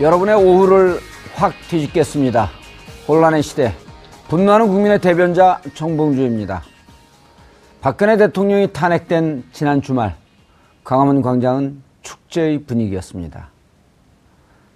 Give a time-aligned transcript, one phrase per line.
[0.00, 0.98] 여러분의 오후를
[1.34, 2.48] 확 뒤집겠습니다.
[3.06, 3.74] 혼란의 시대,
[4.28, 6.62] 분노하는 국민의 대변자 정봉주입니다.
[7.82, 10.16] 박근혜 대통령이 탄핵된 지난 주말,
[10.84, 13.50] 광화문 광장은 축제의 분위기였습니다.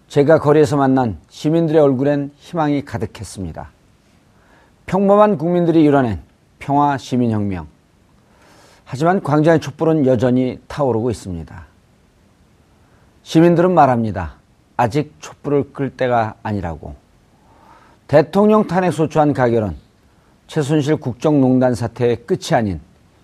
[0.08, 3.70] 제가 거리에서 만난 시민들의 얼굴엔 희망이 가득했습니다.
[4.84, 6.20] 평범한 국민들이 이뤄낸
[6.58, 7.66] 평화 시민혁명.
[8.84, 11.64] 하지만 광장의 촛불은 여전히 타오르고 있습니다.
[13.22, 14.43] 시민들은 말합니다.
[14.76, 16.94] 아직 촛불을 끌 때가 아니라고.
[18.06, 19.76] 대통령 탄핵 소추안 가결은
[20.46, 22.80] 최순실 국정농단 사태의 끝이 아닌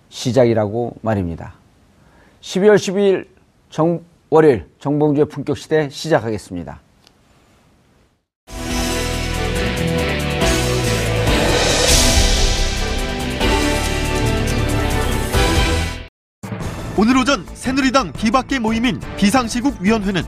[0.09, 1.53] 시작이라고 말입니다.
[2.41, 3.27] 12월 12일
[3.69, 6.79] 정, 월요일 정봉주의 품격시대 시작하겠습니다.
[16.97, 20.23] 오늘 오전 새누리당 비박계 모임인 비상시국위원회는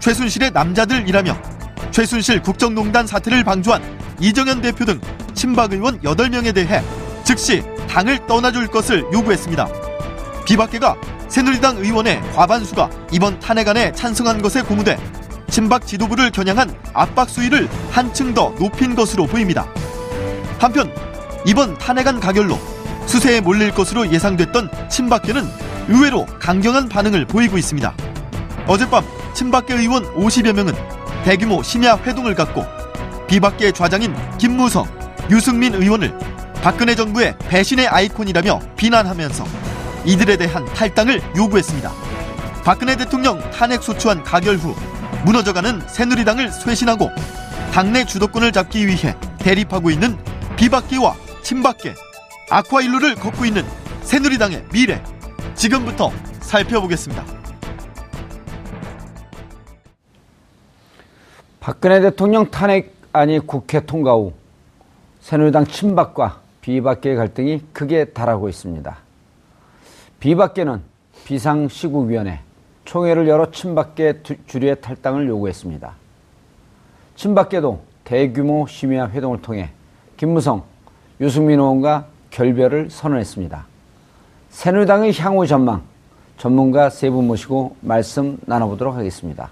[0.00, 1.36] 최순실의 남자들이라며
[1.90, 3.82] 최순실 국정농단 사태를 방조한
[4.20, 5.00] 이정현 대표 등
[5.34, 6.82] 친박 의원 8명에 대해
[7.24, 9.68] 즉시 당을 떠나줄 것을 요구했습니다.
[10.46, 10.96] 비박계가
[11.28, 14.96] 새누리당 의원의 과반수가 이번 탄핵안에 찬성한 것에 고무돼
[15.50, 19.66] 친박 지도부를 겨냥한 압박 수위를 한층 더 높인 것으로 보입니다.
[20.58, 20.92] 한편
[21.46, 22.58] 이번 탄핵안 가결로
[23.06, 25.46] 수세에 몰릴 것으로 예상됐던 친박계는
[25.88, 27.94] 의외로 강경한 반응을 보이고 있습니다.
[28.66, 29.04] 어젯밤
[29.34, 30.74] 친박계 의원 50여 명은
[31.24, 32.64] 대규모 심야 회동을 갖고
[33.28, 34.86] 비박계 좌장인 김무성,
[35.30, 36.16] 유승민 의원을
[36.62, 39.44] 박근혜 정부의 배신의 아이콘이라며 비난하면서
[40.04, 41.92] 이들에 대한 탈당을 요구했습니다.
[42.64, 44.74] 박근혜 대통령 탄핵 소추안 가결 후
[45.24, 47.10] 무너져가는 새누리당을 쇄신하고
[47.72, 50.18] 당내 주도권을 잡기 위해 대립하고 있는
[50.56, 51.94] 비박계와 친박계,
[52.50, 53.64] 아쿠아일로를 걷고 있는
[54.02, 55.02] 새누리당의 미래.
[55.54, 57.37] 지금부터 살펴보겠습니다.
[61.68, 64.32] 박근혜 대통령 탄핵안이 국회 통과 후
[65.20, 68.96] 새누리당 친박과 비박계의 갈등이 크게 달하고 있습니다.
[70.18, 70.80] 비박계는
[71.26, 72.40] 비상시국위원회
[72.86, 75.92] 총회를 열어 친박계 주류의 탈당을 요구했습니다.
[77.16, 79.68] 친박계도 대규모 심야 회동을 통해
[80.16, 80.62] 김무성,
[81.20, 83.66] 유승민 의원과 결별을 선언했습니다.
[84.48, 85.82] 새누리당의 향후 전망
[86.38, 89.50] 전문가 세 분 모시고 말씀 나눠보도록 하겠습니다.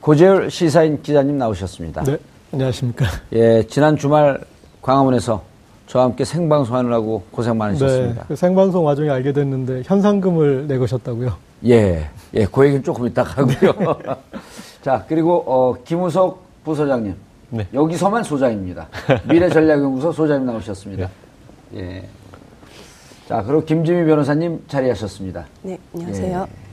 [0.00, 2.04] 고재열 시사인 기자님 나오셨습니다.
[2.04, 2.16] 네,
[2.52, 3.06] 안녕하십니까.
[3.32, 4.40] 예, 지난 주말
[4.80, 5.42] 광화문에서
[5.86, 8.20] 저와 함께 생방송 하느라고 고생 많으셨습니다.
[8.22, 11.32] 네, 그 생방송 와중에 알게 됐는데 현상금을 내거셨다고요?
[11.66, 13.96] 예, 예, 그 얘기는 조금 이따 하고요.
[14.82, 17.14] 자, 그리고 어, 김우석 부소장님.
[17.50, 17.66] 네.
[17.72, 18.88] 여기서만 소장입니다.
[19.28, 21.08] 미래전략연구소 소장님 나오셨습니다.
[21.70, 21.80] 네.
[21.80, 22.08] 예.
[23.26, 25.46] 자, 그리고 김지미 변호사님 자리하셨습니다.
[25.62, 26.46] 네, 안녕하세요.
[26.48, 26.67] 예.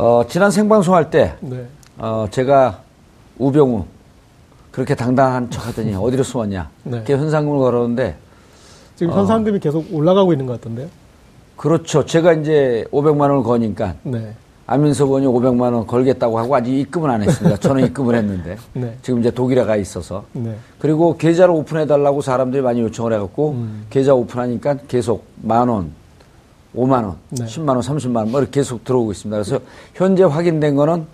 [0.00, 1.66] 어, 지난 생방송할 때, 네.
[1.98, 2.80] 어, 제가
[3.36, 3.84] 우병우,
[4.70, 6.70] 그렇게 당당한 척 하더니 어디로 숨었냐.
[6.84, 6.96] 네.
[6.96, 8.16] 이렇게 현상금을 걸었는데.
[8.96, 10.88] 지금 현상금이 어, 계속 올라가고 있는 것 같던데요?
[11.54, 12.06] 그렇죠.
[12.06, 13.94] 제가 이제 500만 원을 거니까.
[14.02, 14.34] 네.
[14.66, 17.58] 안민석 의원이 500만 원 걸겠다고 하고 아직 입금은 안 했습니다.
[17.58, 18.56] 저는 입금을 했는데.
[18.72, 18.96] 네.
[19.02, 20.24] 지금 이제 독일에 가 있어서.
[20.32, 20.56] 네.
[20.78, 23.86] 그리고 계좌를 오픈해 달라고 사람들이 많이 요청을 해갖고 음.
[23.90, 25.92] 계좌 오픈하니까 계속 만 원,
[26.76, 27.44] 5만 원, 네.
[27.46, 29.42] 10만 원, 30만 원, 뭐 이렇게 계속 들어오고 있습니다.
[29.42, 29.60] 그래서
[29.94, 31.06] 현재 확인된 거는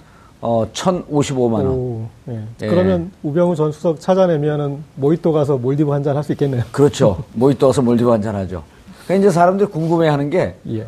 [0.43, 1.67] 어, 1,055만 원.
[1.69, 2.44] 오, 네.
[2.62, 2.67] 예.
[2.67, 6.62] 그러면 우병우 전 수석 찾아내면은 모히또 가서 몰디브 한 잔 할 수 있겠네요.
[6.73, 7.25] 그렇죠.
[7.32, 8.62] 모히또 가서 몰디브 한 잔 하죠.
[9.06, 10.87] 그러니까 이제 사람들이 궁금해 하는 게, 예.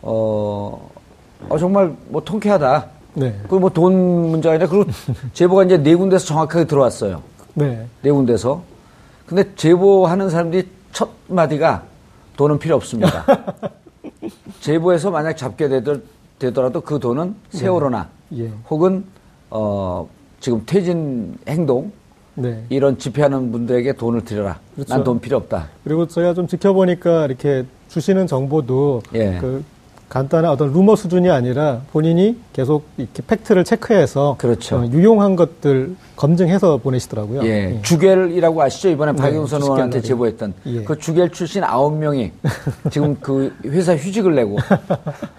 [0.00, 0.90] 어,
[1.48, 2.86] 어, 정말 뭐 통쾌하다.
[3.14, 3.34] 네.
[3.48, 4.88] 그뭐 돈 문제가 아니라, 그리고
[5.34, 7.20] 제보가 이제 네 군데서 정확하게 들어왔어요.
[7.54, 7.86] 네.
[8.02, 8.62] 네 군데서.
[9.26, 11.82] 근데 제보하는 사람들이 첫 마디가
[12.36, 13.24] 돈은 필요 없습니다.
[14.60, 15.68] 제보에서 만약 잡게
[16.38, 18.44] 되더라도 그 돈은 세월호나 네.
[18.44, 18.52] 예.
[18.68, 19.04] 혹은
[19.50, 20.08] 어
[20.40, 21.92] 지금 퇴진 행동
[22.34, 22.64] 네.
[22.68, 24.58] 이런 집회하는 분들에게 돈을 드려라.
[24.74, 24.92] 그렇죠.
[24.94, 25.68] 난돈 필요 없다.
[25.84, 29.38] 그리고 저희가 좀 지켜보니까 이렇게 주시는 정보도 예.
[29.40, 29.64] 그
[30.08, 34.76] 간단한 어떤 루머 수준이 아니라 본인이 계속 이렇게 팩트를 체크해서 그렇죠.
[34.76, 37.42] 어, 유용한 것들 검증해서 보내시더라고요.
[37.44, 37.74] 예.
[37.76, 37.82] 예.
[37.82, 38.90] 주겔이라고 아시죠?
[38.90, 40.84] 이번에 네, 박영선 의원한테 제보했던 예.
[40.84, 42.30] 그 주겔 출신 아홉 명이
[42.90, 44.58] 지금 그 회사 휴직을 내고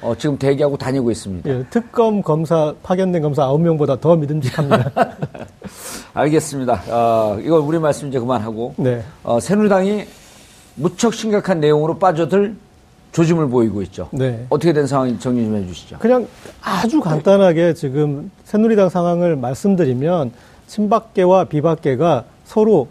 [0.02, 1.50] 어, 지금 대기하고 다니고 있습니다.
[1.50, 4.92] 예, 특검 검사 파견된 검사 아홉 명보다 더 믿음직합니다.
[6.14, 6.82] 알겠습니다.
[6.90, 9.04] 어, 이거 우리 말씀 이제 그만하고 네.
[9.24, 10.06] 어, 새누리당이
[10.76, 12.56] 무척 심각한 내용으로 빠져들
[13.16, 14.10] 조짐을 보이고 있죠.
[14.12, 14.46] 네.
[14.50, 16.00] 어떻게 된 상황 정리 좀 해주시죠.
[16.00, 16.28] 그냥
[16.62, 20.34] 아주 간단하게 지금 새누리당 상황을 말씀드리면
[20.68, 22.90] 친박계와 비박계가 서로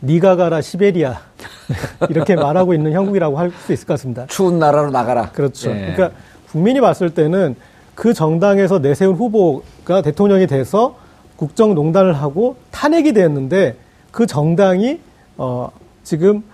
[0.00, 1.18] 니가 가라 시베리아
[2.08, 4.26] 이렇게 말하고 있는 형국이라고 할 수 있을 것 같습니다.
[4.28, 5.30] 추운 나라로 나가라.
[5.32, 5.72] 그렇죠.
[5.72, 5.92] 네.
[5.92, 6.16] 그러니까
[6.52, 7.56] 국민이 봤을 때는
[7.96, 10.96] 그 정당에서 내세운 후보가 대통령이 돼서
[11.34, 13.74] 국정농단을 하고 탄핵이 되었는데
[14.12, 15.00] 그 정당이
[15.36, 15.70] 어
[16.04, 16.44] 지금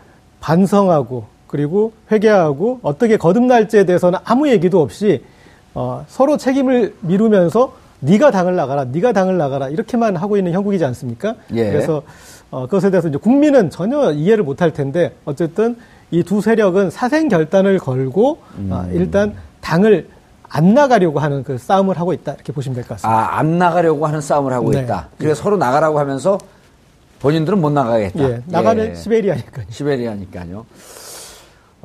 [0.40, 5.22] 반성하고 그리고 회개하고 어떻게 거듭날지에 대해서는 아무 얘기도 없이
[5.72, 11.36] 어, 서로 책임을 미루면서 네가 당을 나가라, 네가 당을 나가라 이렇게만 하고 있는 형국이지 않습니까?
[11.52, 11.70] 예.
[11.70, 12.02] 그래서
[12.50, 15.76] 어, 그것에 대해서 이제 국민은 전혀 이해를 못할 텐데 어쨌든
[16.10, 18.70] 이 두 세력은 사생 결단을 걸고 음.
[18.72, 20.08] 어, 일단 당을
[20.48, 23.16] 안 나가려고 하는 그 싸움을 하고 있다 이렇게 보시면 될 것 같습니다.
[23.16, 24.80] 아, 안 나가려고 하는 싸움을 하고 네.
[24.80, 25.06] 있다.
[25.18, 25.40] 그래서 네.
[25.44, 26.36] 서로 나가라고 하면서
[27.20, 28.24] 본인들은 못 나가겠다.
[28.28, 28.94] 예, 나가면 예.
[28.96, 29.66] 시베리아니까요.
[29.70, 30.66] 시베리아니까요.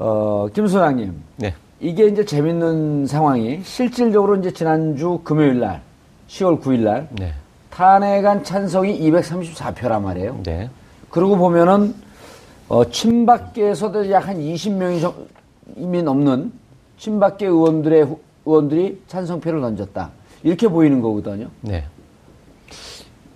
[0.01, 1.13] 어, 김 소장님.
[1.35, 1.53] 네.
[1.81, 5.81] 이게 이제 재밌는 상황이 실질적으로 이제 지난주 금요일 날,
[6.29, 7.33] 10월 9일 날, 네.
[7.69, 10.39] 탄핵안 찬성이 234표란 말이에요.
[10.43, 10.69] 네.
[11.09, 11.93] 그러고 보면은,
[12.69, 15.13] 어, 친박계에서도 약 한 20명이
[15.75, 16.53] 이미 넘는
[16.97, 18.07] 친박계 의원들의,
[18.45, 20.11] 의원들이 찬성표를 던졌다.
[20.43, 21.47] 이렇게 보이는 거거든요.
[21.61, 21.83] 네.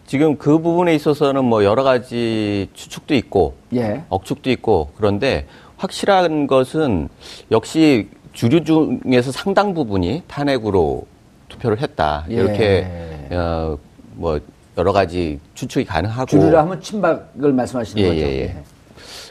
[0.06, 4.04] 지금 그 부분에 있어서는 뭐 여러 가지 추측도 있고, 예.
[4.10, 5.48] 억측도 있고, 그런데
[5.84, 7.10] 확실한 것은
[7.52, 11.06] 역시 주류 중에서 상당 부분이 탄핵으로
[11.50, 12.26] 투표를 했다.
[12.30, 12.36] 예.
[12.36, 12.88] 이렇게
[13.32, 13.78] 어,
[14.16, 14.40] 뭐
[14.78, 18.22] 여러 가지 추측이 가능하고 주류라 하면 친박을 말씀하시는 예, 거죠.
[18.22, 18.64] 예, 예.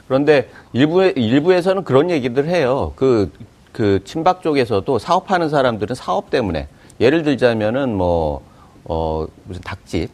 [0.06, 2.92] 그런데 일부에 일부에서는 그런 얘기들 해요.
[2.96, 3.32] 그그
[3.72, 6.68] 그 친박 쪽에서도 사업하는 사람들은 사업 때문에
[7.00, 8.42] 예를 들자면은 뭐
[8.84, 10.10] 어, 무슨 닭집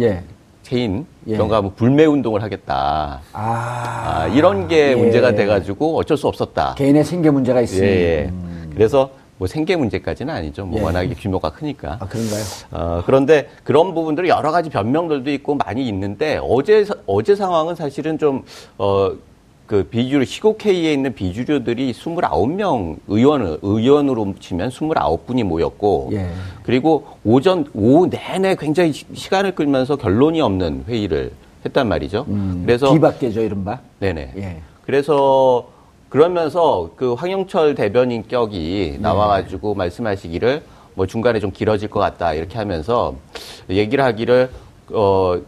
[0.00, 0.22] 예.
[0.70, 1.36] 개인 예.
[1.36, 3.22] 뭐 불매 운동을 하겠다.
[3.32, 4.94] 아, 아 이런 게 예.
[4.94, 6.76] 문제가 돼가지고 어쩔 수 없었다.
[6.76, 7.88] 개인의 생계 문제가 있으니.
[7.88, 7.92] 예.
[7.92, 8.28] 예.
[8.30, 8.70] 음.
[8.72, 10.64] 그래서 뭐 생계 문제까지는 아니죠.
[10.66, 10.84] 뭐 예.
[10.84, 11.98] 워낙에 규모가 크니까.
[11.98, 12.42] 아, 그런가요?
[12.70, 18.44] 어, 그런데 그런 부분들이 여러 가지 변명들도 있고 많이 있는데 어제 어제 상황은 사실은 좀
[18.78, 19.10] 어,
[19.70, 26.26] 그 비주류 시국회의에 있는 비주류들이 29명 의원 의원으로 치면 29분이 모였고 예.
[26.64, 31.30] 그리고 오전 오후 내내 굉장히 시간을 끌면서 결론이 없는 회의를
[31.64, 32.26] 했단 말이죠.
[32.26, 33.78] 음, 그래서 비박계죠 이른바.
[34.00, 34.32] 네네.
[34.38, 34.56] 예.
[34.84, 35.68] 그래서
[36.08, 38.98] 그러면서 그 황영철 대변인격이 예.
[38.98, 40.64] 나와가지고 말씀하시기를
[40.94, 43.14] 뭐 중간에 좀 길어질 것 같다 이렇게 하면서
[43.68, 44.50] 얘기를 하기를
[44.94, 45.40] 어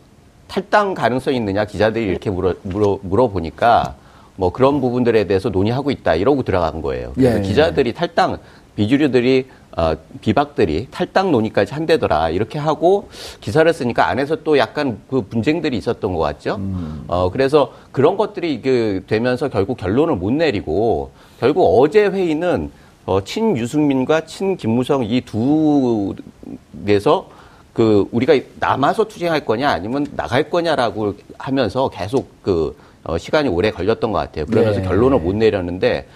[0.46, 3.96] 탈당 가능성이 있느냐 기자들이 이렇게 물어 물어 물어보니까
[4.37, 7.12] 뭐 그런 부분들에 대해서 논의하고 있다 이러고 들어간 거예요.
[7.14, 7.43] 그래서 예.
[7.43, 8.38] 기자들이 탈당
[8.76, 13.08] 비주류들이 어, 비박들이 탈당 논의까지 한대더라 이렇게 하고
[13.41, 16.56] 기사를 쓰니까 안에서 또 약간 그 분쟁들이 있었던 것 같죠.
[16.56, 17.05] 음.
[17.08, 21.10] 어 그래서 그런 것들이 그 되면서 결국 결론을 못 내리고
[21.41, 22.70] 결국 어제 회의는
[23.05, 27.29] 어, 친 유승민과 친 김무성 이 두에서
[27.72, 34.12] 그 우리가 남아서 투쟁할 거냐 아니면 나갈 거냐라고 하면서 계속 그 어, 시간이 오래 걸렸던
[34.12, 34.46] 것 같아요.
[34.46, 34.86] 그러면서 네.
[34.86, 36.06] 결론을 못 내렸는데,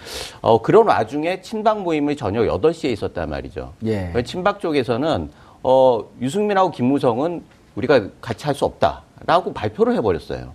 [0.41, 3.73] 어, 그런 와중에 친박 모임이 저녁 8시에 있었단 말이죠.
[3.85, 4.13] 예.
[4.25, 5.29] 친박 쪽에서는,
[5.63, 7.43] 어, 유승민하고 김무성은
[7.75, 10.53] 우리가 같이 할 수 없다라고 발표를 해버렸어요.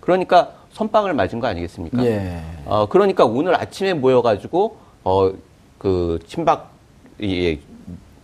[0.00, 2.04] 그러니까 선빵을 맞은 거 아니겠습니까?
[2.04, 2.40] 예.
[2.66, 5.32] 어, 그러니까 오늘 아침에 모여가지고, 어,
[5.78, 6.70] 그 친박,
[7.18, 7.58] 이,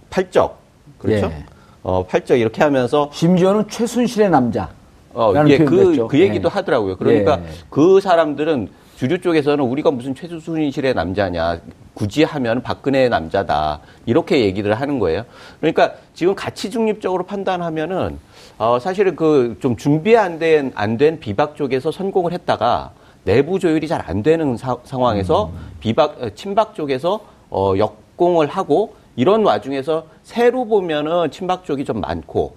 [0.08, 0.56] 팔적,
[0.98, 1.26] 그렇죠?
[1.26, 1.44] 예.
[1.82, 3.10] 어, 팔적 이렇게 하면서.
[3.12, 4.70] 심지어는 최순실의 남자.
[5.12, 6.54] 어, 예, 그, 그 얘기도 네.
[6.54, 6.96] 하더라고요.
[6.96, 7.44] 그러니까 네.
[7.68, 11.60] 그 사람들은 주류 쪽에서는 우리가 무슨 최순실의 남자냐,
[11.94, 13.80] 굳이 하면 박근혜의 남자다.
[14.06, 15.24] 이렇게 얘기를 하는 거예요.
[15.58, 18.18] 그러니까 지금 가치 중립적으로 판단하면은,
[18.58, 22.92] 어, 사실은 그 좀 준비 안 된, 안 된 비박 쪽에서 선공을 했다가
[23.24, 25.58] 내부 조율이 잘 안 되는 사, 상황에서 음.
[25.80, 32.54] 비박, 어, 친박 쪽에서 어, 역공을 하고 이런 와중에서 새로 보면은 친박 쪽이 좀 많고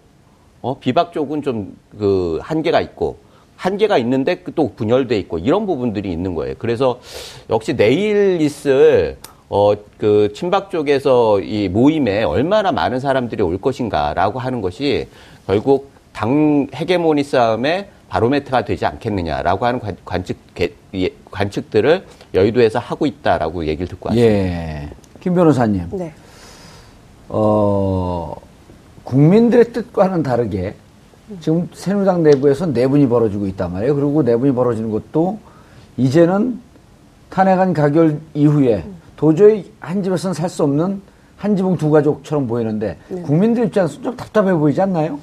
[0.64, 3.18] 어, 비박 쪽은 좀 그 한계가 있고
[3.56, 6.56] 한계가 있는데 또 분열돼 있고 이런 부분들이 있는 거예요.
[6.58, 7.00] 그래서
[7.50, 9.18] 역시 내일 있을
[9.50, 15.08] 어, 그 친박 쪽에서 이 모임에 얼마나 많은 사람들이 올 것인가라고 하는 것이
[15.46, 20.38] 결국 당 헤게모니 싸움의 바로메트가 되지 않겠느냐라고 하는 관, 측
[20.96, 24.34] 예, 관측들을 여의도에서 하고 있다라고 얘기를 듣고 왔습니다.
[24.34, 24.90] 예.
[25.20, 25.90] 김 변호사님.
[25.94, 26.12] 네.
[27.30, 28.36] 어,
[29.04, 30.76] 국민들의 뜻과는 다르게
[31.40, 33.96] 지금 새누리당 내부에서 내분이 벌어지고 있단 말이에요.
[33.96, 35.40] 그리고 내분이 벌어지는 것도
[35.98, 36.60] 이제는
[37.30, 38.84] 탄핵안 가결 이후에
[39.16, 41.02] 도저히 한 집에서는 살 수 없는
[41.38, 43.22] 한 지붕 두 가족처럼 보이는데 네.
[43.24, 45.20] 국민들 입장에서 좀 답답해 보이지 않나요?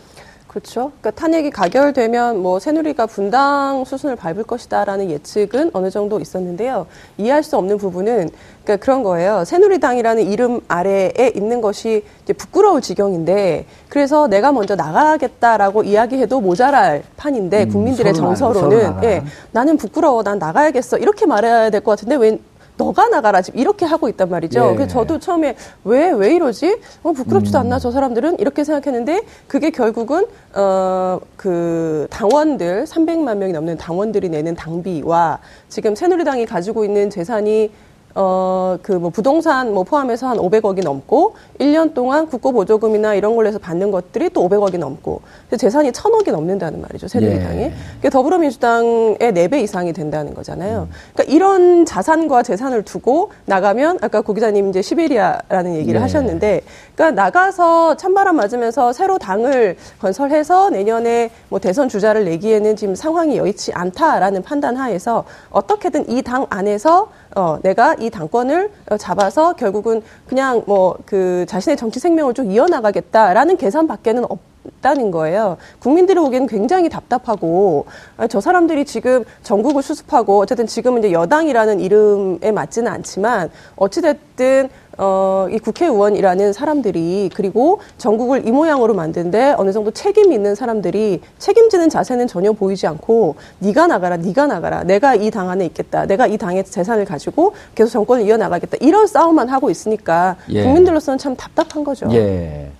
[0.50, 0.90] 그렇죠.
[1.00, 6.88] 그러니까 탄핵이 가결되면 뭐 새누리가 분당 수순을 밟을 것이다라는 예측은 어느 정도 있었는데요.
[7.18, 8.30] 이해할 수 없는 부분은
[8.64, 9.44] 그러니까 그런 거예요.
[9.44, 17.62] 새누리당이라는 이름 아래에 있는 것이 이제 부끄러울 지경인데 그래서 내가 먼저 나가겠다라고 이야기해도 모자랄 판인데
[17.62, 22.38] 음, 국민들의 정서로는 예, 나는 부끄러워, 난 나가야겠어 이렇게 말해야 될 것 같은데 왜
[22.80, 24.70] 너가 나가라 지금 이렇게 하고 있단 말이죠.
[24.70, 24.74] 예.
[24.74, 26.78] 그래서 저도 처음에 왜 왜 이러지?
[27.02, 27.60] 어, 부끄럽지도 음.
[27.60, 34.54] 않나 저 사람들은 이렇게 생각했는데 그게 결국은 어 그 당원들 300만 명이 넘는 당원들이 내는
[34.54, 37.70] 당비와 지금 새누리당이 가지고 있는 재산이
[38.14, 43.48] 어, 그 뭐 부동산 뭐 포함해서 한 500억이 넘고 1년 동안 국고 보조금이나 이런 걸로
[43.48, 45.20] 해서 받는 것들이 또 500억이 넘고
[45.56, 47.08] 재산이 1000억이 넘는다는 말이죠.
[47.08, 47.62] 새누리당이.
[47.62, 47.72] 예.
[47.96, 50.88] 그게 더불어민주당의 4배 이상이 된다는 거잖아요.
[50.90, 50.94] 음.
[51.12, 56.02] 그러니까 이런 자산과 재산을 두고 나가면 아까 고 기자님 이제 시베리아라는 얘기를 예.
[56.02, 56.60] 하셨는데
[56.94, 63.72] 그러니까 나가서 찬바람 맞으면서 새로 당을 건설해서 내년에 뭐 대선 주자를 내기에는 지금 상황이 여의치
[63.72, 70.90] 않다라는 판단 하에서 어떻게든 이 당 안에서 어, 내가 이 당권을 잡아서 결국은 그냥 뭐
[71.06, 74.38] 그 자신의 정치 생명을 좀 이어나가겠다라는 계산밖에는 없
[74.80, 75.56] 다는 거예요.
[75.78, 77.86] 국민들이 보기에는 굉장히 답답하고
[78.16, 85.46] 아, 저 사람들이 지금 전국을 수습하고 어쨌든 지금은 이제 여당이라는 이름에 맞지는 않지만 어찌됐든 어,
[85.50, 92.26] 이 국회의원이라는 사람들이 그리고 전국을 이 모양으로 만든데 어느 정도 책임 있는 사람들이 책임지는 자세는
[92.26, 96.64] 전혀 보이지 않고 네가 나가라, 네가 나가라, 내가 이 당 안에 있겠다, 내가 이 당의
[96.64, 100.64] 재산을 가지고 계속 정권을 이어나가겠다 이런 싸움만 하고 있으니까 예.
[100.64, 102.06] 국민들로서는 참 답답한 거죠.
[102.12, 102.70] 예.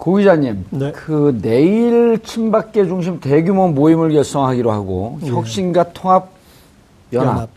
[0.00, 0.92] 고 기자님, 네.
[0.92, 5.28] 그 내일 친박계 중심 대규모 모임을 결성하기로 하고 예.
[5.28, 6.30] 혁신과 통합
[7.12, 7.34] 연합.
[7.34, 7.50] 연합.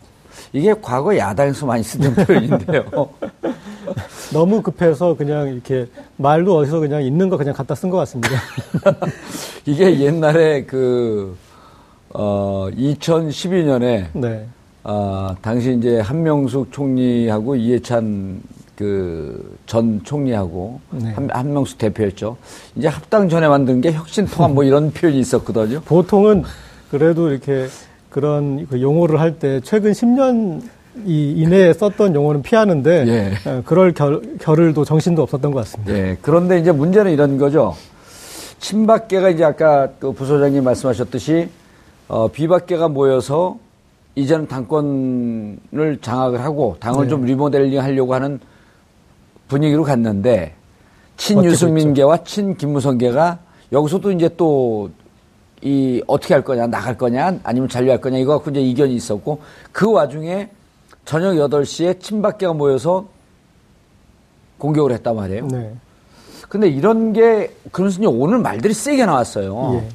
[0.51, 2.83] 이게 과거 야당에서 많이 쓰던 표현인데요.
[4.33, 8.35] 너무 급해서 그냥 이렇게 말도 어디서 그냥 있는 거 그냥 갖다 쓴 것 같습니다.
[9.65, 11.37] 이게 옛날에 그,
[12.09, 14.07] 어, 2012년에.
[14.11, 14.47] 네.
[14.83, 18.41] 어, 당시 이제 한명숙 총리하고 이해찬
[18.75, 21.11] 그 전 총리하고 네.
[21.13, 22.37] 한, 한명숙 대표였죠.
[22.75, 25.81] 이제 합당 전에 만든 게 혁신 통합 뭐 이런 표현이 있었거든요.
[25.85, 26.43] 보통은
[26.91, 27.67] 그래도 이렇게
[28.09, 30.61] 그런 그 용어를 할 때 최근 10년
[31.05, 33.49] 이 이내에 썼던 용어는 피하는데 예.
[33.49, 35.91] 어, 그럴 결, 결을도 정신도 없었던 것 같습니다.
[35.93, 36.17] 예.
[36.21, 37.75] 그런데 이제 문제는 이런 거죠.
[38.59, 41.49] 친박계가 이제 아까 그 부소장님 말씀하셨듯이
[42.07, 43.57] 어, 비박계가 모여서
[44.15, 47.09] 이제는 당권을 장악을 하고 당을 네.
[47.09, 48.39] 좀 리모델링 하려고 하는
[49.47, 50.55] 분위기로 갔는데
[51.17, 53.39] 친유승민계와 친김무성계가
[53.71, 54.89] 여기서도 이제 또
[55.63, 59.89] 이 어떻게 할 거냐 나갈 거냐 아니면 잔류할 거냐 이거 갖고 이제 이견이 있었고 그
[59.89, 60.49] 와중에
[61.05, 63.07] 저녁 8시에 친박계가 모여서
[64.57, 65.47] 공격을 했단 말이에요.
[65.47, 65.73] 네.
[66.49, 69.81] 근데 이런 게 그러면서 오늘 말들이 세게 나왔어요.
[69.81, 69.89] 예.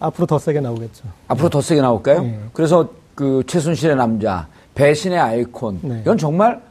[0.00, 1.04] 앞으로 더 세게 나오겠죠.
[1.28, 2.24] 앞으로 더 세게 나올까요?
[2.24, 2.38] 예.
[2.54, 6.00] 그래서 그 최순실의 남자, 배신의 아이콘 네.
[6.00, 6.62] 이건 정말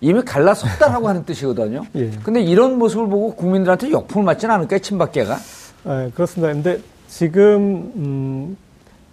[0.00, 1.84] 이미 갈라섰다라고 하는 뜻이거든요.
[1.96, 2.10] 예.
[2.22, 5.36] 근데 이런 모습을 보고 국민들한테 역풍을 맞지는 않을까요, 친박계가?
[5.84, 6.52] 네, 그렇습니다.
[6.52, 8.56] 근데 지금 음,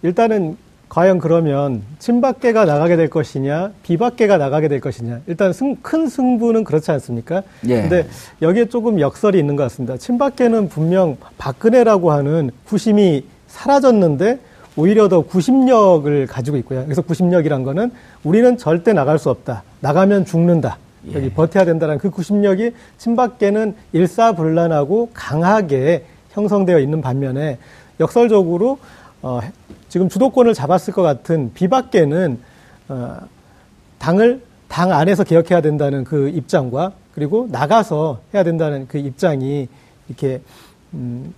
[0.02, 0.56] 일단은
[0.88, 5.20] 과연 그러면 친박계가 나가게 될 것이냐, 비박계가 나가게 될 것이냐.
[5.26, 7.42] 일단 승, 큰 승부는 그렇지 않습니까?
[7.66, 7.80] 예.
[7.80, 8.06] 근데
[8.42, 9.96] 여기에 조금 역설이 있는 것 같습니다.
[9.96, 14.38] 친박계는 분명 박근혜라고 하는 구심이 사라졌는데
[14.76, 16.84] 오히려 더 구심력을 가지고 있고요.
[16.84, 17.92] 그래서 구심력이란 거는
[18.24, 19.62] 우리는 절대 나갈 수 없다.
[19.80, 20.78] 나가면 죽는다.
[21.12, 21.32] 여기 예.
[21.32, 27.58] 버텨야 된다는 그 구심력이 친박계는 일사불란하고 강하게 형성되어 있는 반면에
[28.00, 28.78] 역설적으로
[29.22, 29.40] 어,
[29.88, 32.38] 지금 주도권을 잡았을 것 같은 비박계는
[32.88, 33.16] 어,
[33.98, 39.68] 당을 당 안에서 개혁해야 된다는 그 입장과 그리고 나가서 해야 된다는 그 입장이
[40.08, 40.40] 이렇게
[40.94, 41.32] 음,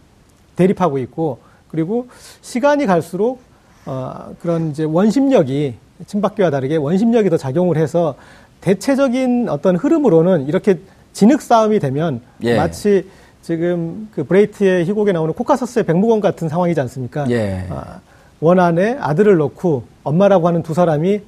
[0.57, 1.39] 대립하고 있고
[1.77, 2.09] 그리고
[2.41, 3.41] 시간이 갈수록
[3.85, 5.75] 어, 그런 이제 원심력이
[6.07, 8.15] 친박계와 다르게 원심력이 더 작용을 해서
[8.63, 10.79] 대체적인 어떤 흐름으로는 이렇게
[11.13, 12.57] 진흙 싸움이 되면 예.
[12.57, 13.09] 마치
[13.43, 17.31] 지금 그 브레이트의 희곡에 나오는 코카서스의 백무건 같은 상황이지 않습니까?
[17.31, 17.67] 예.
[17.69, 18.01] 아,
[18.41, 21.21] 원안에 아들을 놓고 엄마라고 하는 두 사람이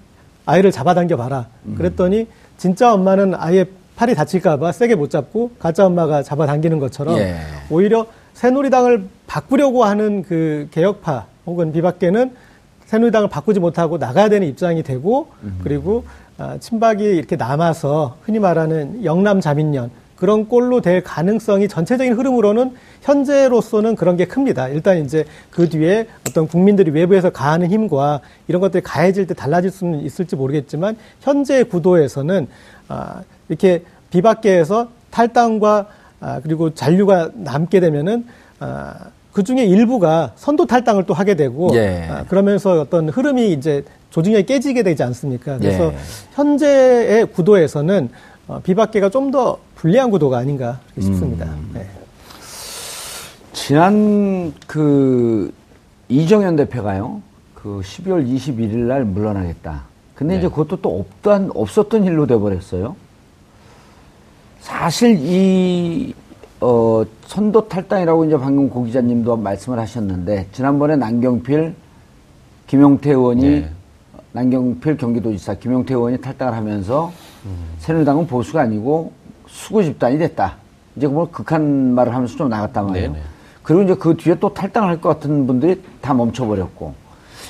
[0.47, 1.47] 아이를 잡아당겨 봐라.
[1.67, 1.75] 음.
[1.77, 2.27] 그랬더니
[2.57, 7.37] 진짜 엄마는 아예 팔이 다칠까봐 세게 못 잡고 가짜 엄마가 잡아당기는 것처럼 예.
[7.71, 8.07] 오히려
[8.39, 12.31] 새누리당을 바꾸려고 하는 그 개혁파 혹은 비박계는
[12.87, 15.59] 새누리당을 바꾸지 못하고 나가야 되는 입장이 되고 음.
[15.65, 16.05] 그리고
[16.39, 23.97] 아, 친박이 이렇게 남아서 흔히 말하는 영남 자민련 그런 꼴로 될 가능성이 전체적인 흐름으로는 현재로서는
[23.97, 24.69] 그런 게 큽니다.
[24.69, 30.01] 일단 이제 그 뒤에 어떤 국민들이 외부에서 가하는 힘과 이런 것들이 가해질 때 달라질 수는
[30.01, 32.47] 있을지 모르겠지만 현재 구도에서는
[32.87, 35.89] 아, 이렇게 비박계에서 탈당과
[36.21, 38.27] 아, 그리고 잔류가 남게 되면은
[38.61, 38.95] 아,
[39.33, 42.09] 그 중에 일부가 선도 탈당을 또 하게 되고 예.
[42.11, 45.59] 아, 그러면서 어떤 흐름이 이제 조직력이 깨지게 되지 않습니까?
[45.59, 45.97] 그래서 예.
[46.33, 48.09] 현재의 구도에서는
[48.49, 51.45] 어, 비박계가 좀 더 불리한 구도가 아닌가 싶습니다.
[51.47, 51.71] 음.
[51.75, 51.87] 네.
[53.53, 55.53] 지난 그
[56.09, 57.23] 이정현 대표가요,
[57.55, 59.85] 그 12월 21일 날 물러나겠다.
[60.15, 60.39] 근데 네.
[60.41, 62.97] 이제 그것도 또 없던, 없었던 일로 돼버렸어요.
[64.61, 66.15] 사실 이,
[66.61, 71.75] 어, 선도 탈당이라고 이제 방금 고 기자님도 말씀을 하셨는데, 지난번에 남경필,
[72.67, 73.71] 김용태 의원이, 네.
[74.33, 77.11] 남경필 경기도지사 김용태 의원이 탈당을 하면서
[77.79, 79.13] 새누리당은 보수가 아니고
[79.47, 80.57] 수구 집단이 됐다.
[80.97, 83.13] 이제 뭐 극한 말을 하면서 좀 나갔단 말이에요.
[83.13, 83.23] 네네.
[83.63, 86.95] 그리고 이제 그 뒤에 또 탈당을 할것 같은 분들이 다 멈춰버렸고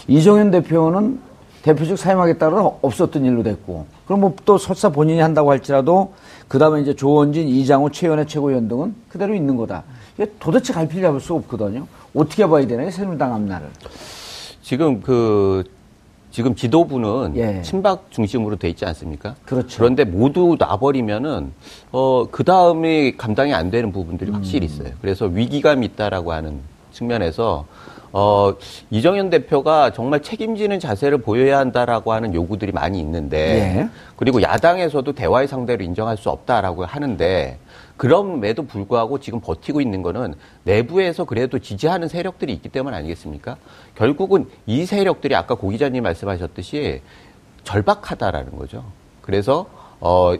[0.06, 1.20] 이정현 대표는
[1.62, 6.12] 대표직 사임하겠다고 없었던 일로 됐고 그럼 뭐 또 설사 본인이 한다고 할지라도
[6.48, 9.84] 그 다음에 이제 조원진, 이장호, 최연애 최고위원 등은 그대로 있는 거다.
[10.16, 11.86] 이게 도대체 갈피를 잡을 수가 없거든요.
[12.14, 12.90] 어떻게 봐야 되나요?
[12.90, 13.68] 새누리당 앞날을.
[14.62, 15.64] 지금 그
[16.30, 17.62] 지금 지도부는 예.
[17.62, 19.34] 친박 중심으로 돼 있지 않습니까?
[19.44, 19.78] 그렇죠.
[19.78, 21.52] 그런데 모두 놔버리면은
[21.90, 24.70] 어그 다음에 감당이 안 되는 부분들이 확실히 음.
[24.72, 24.92] 있어요.
[25.00, 26.60] 그래서 위기감이 있다라고 하는
[26.92, 27.66] 측면에서
[28.12, 28.54] 어
[28.90, 33.88] 이정현 대표가 정말 책임지는 자세를 보여야 한다라고 하는 요구들이 많이 있는데 예.
[34.16, 37.58] 그리고 야당에서도 대화의 상대로 인정할 수 없다라고 하는데
[37.98, 43.56] 그럼에도 불구하고 지금 버티고 있는 거는 내부에서 그래도 지지하는 세력들이 있기 때문 아니겠습니까?
[43.94, 47.02] 결국은 이 세력들이 아까 고 기자님 말씀하셨듯이
[47.64, 48.84] 절박하다라는 거죠.
[49.20, 49.66] 그래서
[50.00, 50.34] 어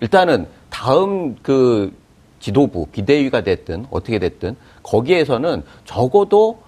[0.00, 1.94] 일단은 다음 그
[2.40, 6.63] 지도부 비대위가 됐든 어떻게 됐든 거기에서는 적어도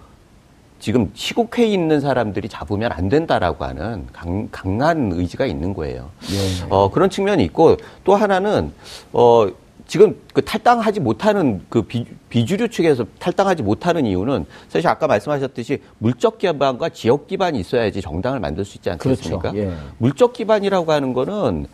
[0.78, 6.10] 지금 시국회에 있는 사람들이 잡으면 안 된다라고 하는 강, 강한 의지가 있는 거예요.
[6.20, 6.66] 네.
[6.68, 8.72] 어, 그런 측면이 있고 또 하나는
[9.12, 9.46] 어,
[9.86, 16.38] 지금 그 탈당하지 못하는 그 비, 비주류 측에서 탈당하지 못하는 이유는 사실 아까 말씀하셨듯이 물적
[16.38, 19.52] 기반과 지역 기반이 있어야지 정당을 만들 수 있지 않겠습니까?
[19.52, 19.58] 그렇죠.
[19.58, 19.72] 예.
[19.98, 21.66] 물적 기반이라고 하는 거는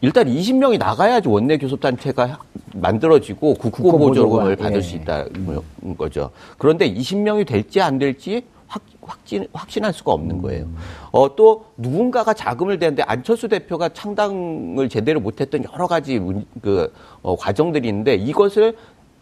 [0.00, 2.38] 일단 20명이 나가야지 원내 교섭단체가
[2.74, 4.80] 만들어지고 국고보조금을 받을 예.
[4.80, 5.58] 수 있다는
[5.96, 6.30] 거죠.
[6.56, 8.44] 그런데 20명이 될지 안 될지
[9.00, 10.66] 확진, 확신할 수가 없는 거예요.
[11.10, 16.20] 어, 또 누군가가 자금을 대는데 안철수 대표가 창당을 제대로 못했던 여러 가지
[16.60, 18.76] 그 어, 과정들이 있는데 이것을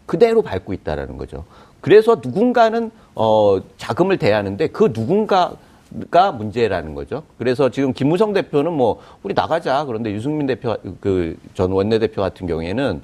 [0.05, 1.45] 그대로 밟고 있다라는 거죠.
[1.81, 5.55] 그래서 누군가는 어, 자금을 대야 하는데 그 누군가
[6.11, 7.22] 가 문제라는 거죠.
[7.38, 13.03] 그래서 지금 김무성 대표는 뭐 우리 나가자 그런데 유승민 대표 그 전 원내대표 같은 경우에는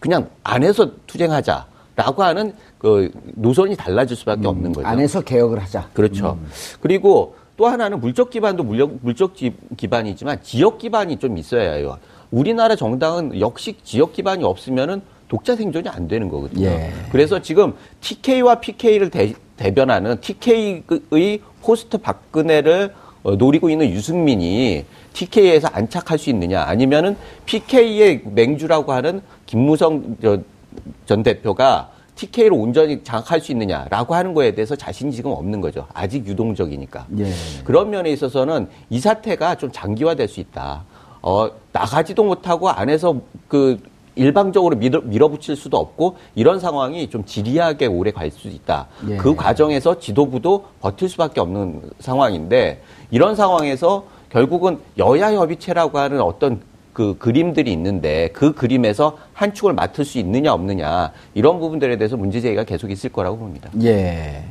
[0.00, 4.86] 그냥 안에서 투쟁하자 라고 하는 그 노선이 달라질 수밖에 음, 없는 거죠.
[4.86, 5.88] 안에서 개혁을 하자.
[5.92, 6.38] 그렇죠.
[6.40, 6.48] 음.
[6.80, 9.34] 그리고 또 하나는 물적 기반도 물적, 물적
[9.76, 11.98] 기반이지만 지역 기반이 좀 있어야 해요.
[12.30, 15.02] 우리나라 정당은 역시 지역 기반이 없으면은
[15.34, 16.68] 독자 생존이 안 되는 거거든요.
[16.68, 16.92] 예.
[17.10, 22.94] 그래서 지금 TK와 PK를 대, 대변하는 TK의 포스트 박근혜를
[23.24, 27.16] 어, 노리고 있는 유승민이 TK에서 안착할 수 있느냐 아니면은
[27.46, 30.16] PK의 맹주라고 하는 김무성
[31.06, 35.88] 전 대표가 TK를 온전히 장악할 수 있느냐라고 하는 거에 대해서 자신이 지금 없는 거죠.
[35.94, 37.06] 아직 유동적이니까.
[37.18, 37.32] 예.
[37.64, 40.84] 그런 면에 있어서는 이 사태가 좀 장기화될 수 있다.
[41.22, 43.80] 어, 나가지도 못하고 안에서 그
[44.16, 48.88] 일방적으로 밀어, 밀어 붙일 수도 없고 이런 상황이 좀 지리하게 오래 갈 수 있다.
[49.08, 49.16] 예.
[49.16, 56.60] 그 과정에서 지도부도 버틸 수밖에 없는 상황인데 이런 상황에서 결국은 여야 협의체라고 하는 어떤
[56.92, 62.40] 그 그림들이 있는데 그 그림에서 한 축을 맡을 수 있느냐 없느냐 이런 부분들에 대해서 문제
[62.40, 63.70] 제기가 계속 있을 거라고 봅니다.
[63.82, 64.44] 예.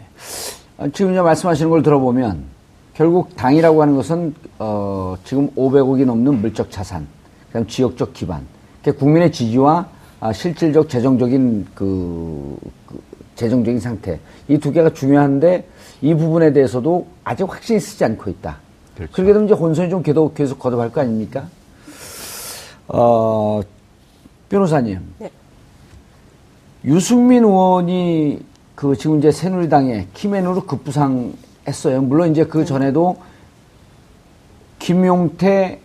[0.78, 2.44] 아, 지금 말씀하시는 걸 들어보면
[2.94, 7.08] 결국 당이라고 하는 것은 어, 지금 500억이 넘는 물적 자산,
[7.48, 8.46] 그다음 지역적 기반,
[8.92, 9.88] 국민의 지지와
[10.20, 12.56] 아, 실질적 재정적인 그,
[12.88, 13.00] 그
[13.36, 15.68] 재정적인 상태 이 두 개가 중요한데
[16.02, 18.58] 이 부분에 대해서도 아직 확신이 쓰지 않고 있다.
[18.96, 19.14] 그렇죠.
[19.14, 21.48] 그렇게 되면 이제 혼선이 좀 계속 계속 거듭할 거 아닙니까?
[22.88, 23.62] 어,
[24.50, 25.00] 변호사님.
[25.20, 25.32] 네.
[26.86, 28.42] 유승민 의원이
[28.76, 32.02] 그 지금 이제 새누리당에 키맨으로 급부상했어요.
[32.02, 32.66] 물론 이제 그 네.
[32.66, 33.18] 전에도
[34.80, 35.80] 김용태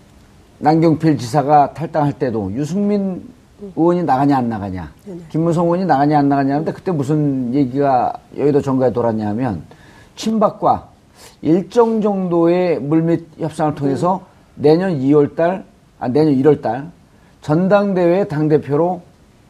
[0.58, 3.22] 남경필 지사가 탈당할 때도 유승민
[3.76, 5.20] 의원이 나가냐 안 나가냐, 네네.
[5.30, 9.62] 김무성 의원이 나가냐 안 나가냐 하는데 그때 무슨 얘기가 여의도 정가에 돌았냐면
[10.14, 10.88] 친박과
[11.42, 14.22] 일정 정도의 물밑 협상을 통해서
[14.54, 15.64] 내년 2월 달,
[15.98, 16.90] 아, 내년 1월 달
[17.40, 19.02] 전당대회 당 대표로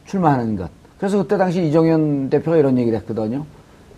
[0.07, 0.71] 출마하는 것.
[0.99, 3.44] 그래서 그때 당시 이정현 대표가 이런 얘기를 했거든요.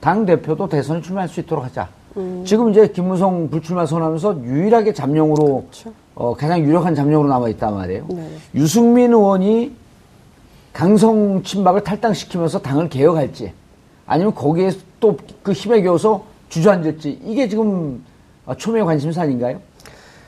[0.01, 1.88] 당 대표도 대선에 출마할 수 있도록 하자.
[2.16, 2.42] 음.
[2.44, 5.92] 지금 이제 김무성 불출마 선언하면서 유일하게 잠룡으로, 그렇죠.
[6.14, 8.07] 어, 가장 유력한 잠룡으로 남아있단 말이에요.
[8.11, 8.29] 네.
[8.55, 9.73] 유승민 의원이
[10.73, 13.53] 강성 친박을 탈당시키면서 당을 개혁할지
[14.07, 14.70] 아니면 거기에
[15.01, 18.05] 또 그 힘에 겨워서 주저앉을지 이게 지금
[18.59, 19.61] 초미의 관심사 아닌가요?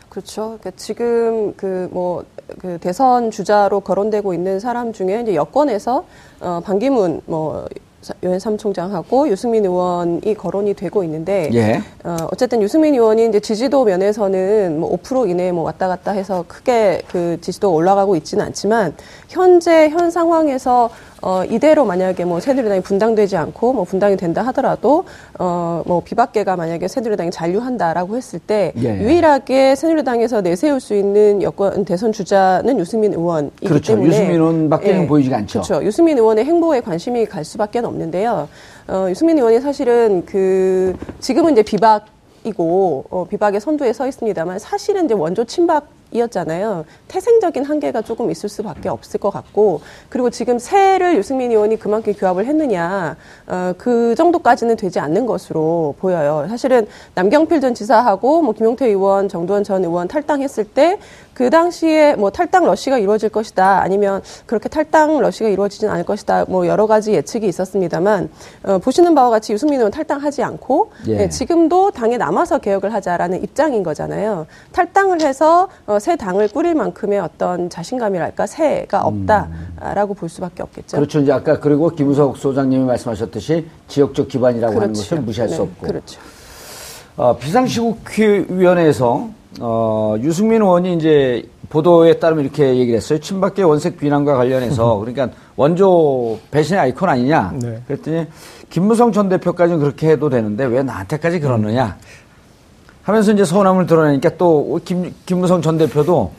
[0.08, 0.56] 그렇죠.
[0.60, 2.24] 그러니까 지금 그 뭐
[2.58, 6.04] 그 대선 주자로 거론되고 있는 사람 중에 이제 여권에서
[6.40, 7.66] 어 반기문 뭐
[8.22, 11.82] 유엔 사무총장하고 유승민 의원이 거론이 되고 있는데 예.
[12.04, 17.02] 어, 어쨌든 유승민 의원이 이제 지지도 면에서는 뭐 5% 이내에 뭐 왔다 갔다 해서 크게
[17.08, 18.94] 그 지지도 올라가고 있지는 않지만
[19.28, 20.90] 현재 현 상황에서
[21.22, 25.04] 어, 이대로 만약에 뭐 새누리당이 분당되지 않고 뭐 분당이 된다 하더라도
[25.38, 29.00] 어, 뭐 비박계가 만약에 새누리당이 잔류한다라고 했을 때 예.
[29.00, 33.92] 유일하게 새누리당에서 내세울 수 있는 여권 대선 주자는 유승민 의원이기 그렇죠.
[33.92, 35.06] 때문에 유승민 의원밖에는 예.
[35.06, 35.62] 보이지가 않죠.
[35.62, 35.84] 그렇죠.
[35.86, 38.48] 유승민 의원의 행보에 관심이 갈 수밖에 없는데요.
[38.88, 42.06] 어, 유승민 의원이 사실은 그 지금은 이제 비박
[42.44, 46.84] 이고 어, 비박의 선두에 서 있습니다만 사실은 이제 원조 친박 이었잖아요.
[47.08, 52.46] 태생적인 한계가 조금 있을 수밖에 없을 것 같고 그리고 지금 새를 유승민 의원이 그만큼 규합을
[52.46, 56.46] 했느냐 어, 그 정도까지는 되지 않는 것으로 보여요.
[56.48, 60.98] 사실은 남경필 전 지사하고 뭐 김용태 의원, 정두원 전 의원 탈당했을 때
[61.34, 66.86] 그 당시에 뭐 탈당 러시가 이루어질 것이다 아니면 그렇게 탈당 러시가 이루어지진 않을 것이다 뭐 여러
[66.86, 68.28] 가지 예측이 있었습니다만
[68.64, 71.16] 어, 보시는 바와 같이 유승민 의원 탈당하지 않고 예.
[71.16, 74.46] 네, 지금도 당에 남아서 개혁을 하자라는 입장인 거잖아요.
[74.72, 80.16] 탈당을 해서 어, 새 당을 꾸릴 만큼의 어떤 자신감이랄까 새가 없다라고 음.
[80.16, 80.96] 볼 수밖에 없겠죠.
[80.96, 81.20] 그렇죠.
[81.20, 84.82] 이제 아까 그리고 김우석 소장님이 말씀하셨듯이 지역적 기반이라고 그렇죠.
[84.82, 85.86] 하는 것을 무시할 네, 수 없고.
[85.86, 86.20] 그렇죠.
[87.16, 89.28] 어, 비상시국위원회에서
[89.60, 93.18] 어, 유승민 의원이 이제 보도에 따르면 이렇게 얘기를 했어요.
[93.18, 97.54] 친박계 원색 비난과 관련해서 그러니까 원조 배신의 아이콘 아니냐.
[97.60, 97.82] 네.
[97.86, 98.26] 그랬더니
[98.70, 101.96] 김무성 전 대표까지는 그렇게 해도 되는데 왜 나한테까지 그러느냐.
[103.02, 106.30] 하면서 이제 서운함을 드러내니까 또 김, 김무성 전 대표도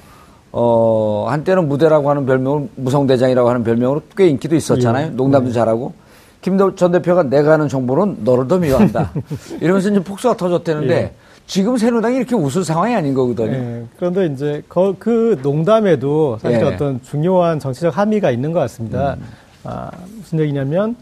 [0.51, 5.07] 어, 한때는 무대라고 하는 별명을 무성대장이라고 하는 별명으로 꽤 인기도 있었잖아요.
[5.07, 5.09] 예.
[5.09, 5.53] 농담도 네.
[5.53, 5.93] 잘하고.
[6.41, 9.11] 김 전 대표가 내가 아는 정보는 너를 더 미워한다.
[9.61, 11.11] 이러면서 이제 폭소가 터졌다는데 예.
[11.45, 13.51] 지금 새누당이 이렇게 웃을 상황이 아닌 거거든요.
[13.51, 16.65] 네, 그런데 이제 그, 그 농담에도 사실 네.
[16.65, 19.15] 어떤 중요한 정치적 함의가 있는 것 같습니다.
[19.15, 19.23] 음.
[19.65, 20.95] 아, 무슨 얘기냐면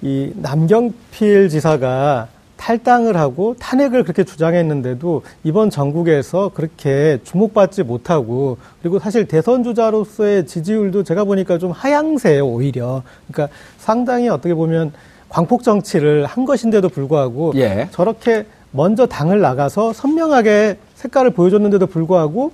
[0.00, 9.26] 이 남경필 지사가 탈당을 하고 탄핵을 그렇게 주장했는데도 이번 전국에서 그렇게 주목받지 못하고 그리고 사실
[9.26, 14.92] 대선 주자로서의 지지율도 제가 보니까 좀 하향세예요 오히려 그러니까 상당히 어떻게 보면
[15.28, 17.88] 광폭 정치를 한 것인데도 불구하고 예.
[17.92, 22.52] 저렇게 먼저 당을 나가서 선명하게 색깔을 보여줬는데도 불구하고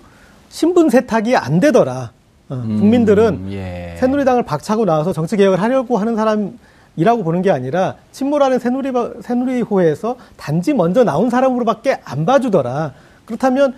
[0.48, 2.12] 신분 세탁이 안 되더라.
[2.48, 3.96] 어, 음, 국민들은 예.
[3.98, 10.74] 새누리당을 박차고 나와서 정치 개혁을 하려고 하는 사람이라고 보는 게 아니라 침몰하는 새누리 새누리호에서 단지
[10.74, 12.92] 먼저 나온 사람으로밖에 안 봐주더라.
[13.24, 13.74] 그렇다면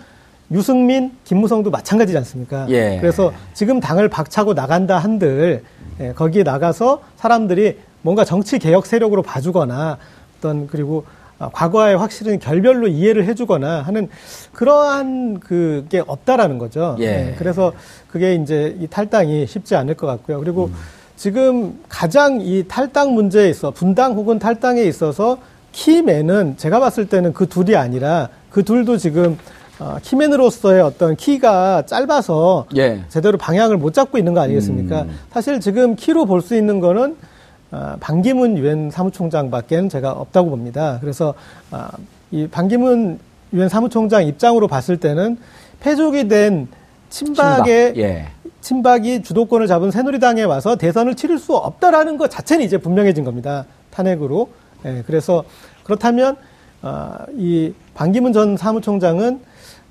[0.51, 2.67] 유승민, 김무성도 마찬가지지 않습니까?
[2.69, 2.97] 예.
[2.99, 5.63] 그래서 지금 당을 박차고 나간다 한들
[5.99, 9.97] 예, 거기에 나가서 사람들이 뭔가 정치 개혁 세력으로 봐주거나
[10.37, 14.09] 어떤 그리고 아, 과거에 확실히 결별로 이해를 해주거나 하는
[14.53, 16.95] 그러한 그게 없다라는 거죠.
[16.99, 17.05] 예.
[17.05, 17.73] 네, 그래서
[18.09, 20.39] 그게 이제 이 탈당이 쉽지 않을 것 같고요.
[20.39, 20.73] 그리고 음.
[21.15, 25.37] 지금 가장 이 탈당 문제에 있어 분당 혹은 탈당에 있어서
[25.71, 29.37] 키맨은 제가 봤을 때는 그 둘이 아니라 그 둘도 지금
[29.79, 33.03] 어, 키맨으로서의 어떤 키가 짧아서 예.
[33.09, 35.03] 제대로 방향을 못 잡고 있는 거 아니겠습니까?
[35.03, 35.19] 음.
[35.31, 37.17] 사실 지금 키로 볼 수 있는 거는 어,
[37.99, 40.97] 반기문 유엔 사무총장밖에는 제가 없다고 봅니다.
[41.01, 41.33] 그래서
[41.71, 41.87] 어,
[42.31, 43.19] 이 반기문
[43.53, 45.37] 유엔 사무총장 입장으로 봤을 때는
[45.79, 46.67] 패족이 된
[47.09, 47.97] 친박의 친박.
[47.97, 48.27] 예.
[48.61, 53.65] 친박이 주도권을 잡은 새누리당에 와서 대선을 치를 수 없다라는 것 자체는 이제 분명해진 겁니다.
[53.91, 54.49] 탄핵으로.
[54.85, 55.43] 예, 그래서
[55.83, 56.35] 그렇다면
[56.81, 59.41] 어, 이 반기문 전 사무총장은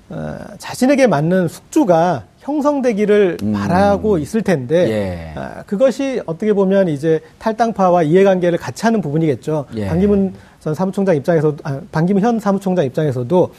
[0.09, 2.23] 어, 자신에게 맞는 숙주가
[2.57, 3.51] 형성되기를 음.
[3.51, 5.33] 바라고 있을 텐데 예.
[5.39, 9.65] 아, 그것이 어떻게 보면 이제 탈당파와 이해관계를 같이 하는 부분이겠죠.
[9.75, 9.87] 예.
[9.87, 13.51] 반기문 전 사무총장 입장에서 아, 반기문 현 사무총장 입장에서도